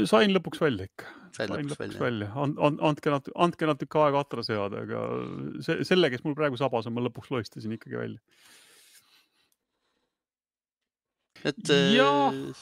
[0.08, 1.10] sain lõpuks välja ikka.
[1.36, 2.30] sain lõpuks välja, välja.
[2.40, 5.04] And, and, andke natuke, andke natuke aega atra seada, aga
[5.66, 8.38] see, selle, kes mul praegu sabas on, ma lõpuks loistasin ikkagi välja.
[11.44, 12.10] Et ja,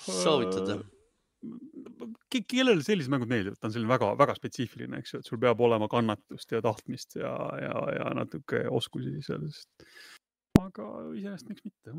[0.02, 0.92] soovitada äh,
[2.48, 5.88] kellele sellised mängud meeldivad, ta on selline väga-väga spetsiifiline, eks ju, et sul peab olema
[5.90, 9.68] kannatust ja tahtmist ja, ja, ja natuke oskusi sellest.
[10.60, 11.96] aga iseenesest miks mitte.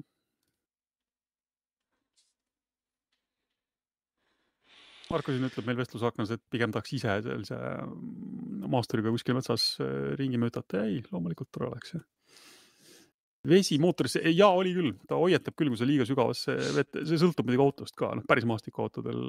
[5.11, 7.57] Marko siin ütleb meil vestlusaknas, et pigem tahaks ise sellise
[8.71, 10.85] maasturiga kuskil metsas äh, ringi mütata.
[10.87, 12.07] ei, loomulikult tore oleks jah
[13.47, 17.47] vesi mootorisse, ja oli küll, ta hoiatab küll, kui sa liiga sügavasse vette, see sõltub
[17.47, 19.19] muidugi autost ka, noh, päris maastikuautodel,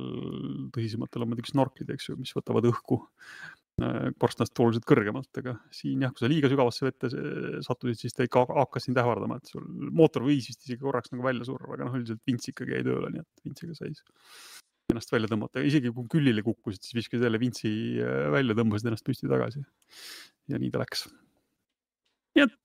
[0.74, 6.06] tõsisematel on muidugi snorklid, eks ju, mis võtavad õhku äh, korstnast oluliselt kõrgemalt, aga siin
[6.06, 7.10] jah, kui sa liiga sügavasse vette
[7.66, 11.26] sattusid, siis ta ikka hakkas sind ähvardama, et sul mootor võis vist isegi korraks nagu
[11.26, 13.94] välja surra, aga noh, üldiselt vints ikkagi jäi tööle, nii et vintsiga sai
[14.92, 19.06] ennast välja tõmmata, isegi kui küljele kukkusid, siis viskasid jälle vintsi äh, välja, tõmbasid ennast
[19.06, 19.64] püsti tagasi.
[20.52, 21.08] ja nii ta läks.
[22.36, 22.60] nii et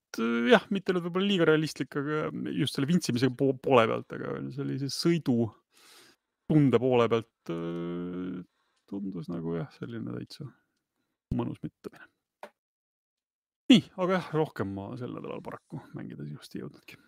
[0.50, 5.50] jah, mitte nüüd võib-olla liiga realistlik, aga just selle vintsimise poole pealt, aga sellise sõidu
[6.50, 8.40] tunde poole pealt äh,
[8.90, 10.48] tundus nagu jah, selline täitsa
[11.36, 12.08] mõnus müttamine.
[13.70, 16.98] nii, aga jah, rohkem ma sel nädalal paraku mängida just ei jõudnudki.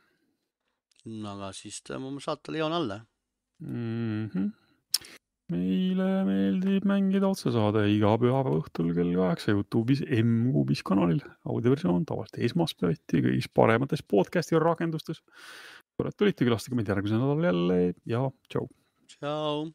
[1.11, 3.03] no aga siis tõmbame saatele joon alla
[3.61, 4.26] mm.
[4.30, 4.50] -hmm
[5.53, 11.20] meile meeldib mängida otsesaade iga pühapäeva õhtul kell kaheksa Youtube'is M-Kuubis kanalil.
[11.48, 15.22] audioversioon tavaliselt esmaspäeviti kõigis paremates podcast'i rakendustes.
[15.96, 17.78] tore, et tulite, külastage meid järgmisel nädalal jälle
[18.09, 18.66] ja tšau.
[19.14, 19.70] tšau.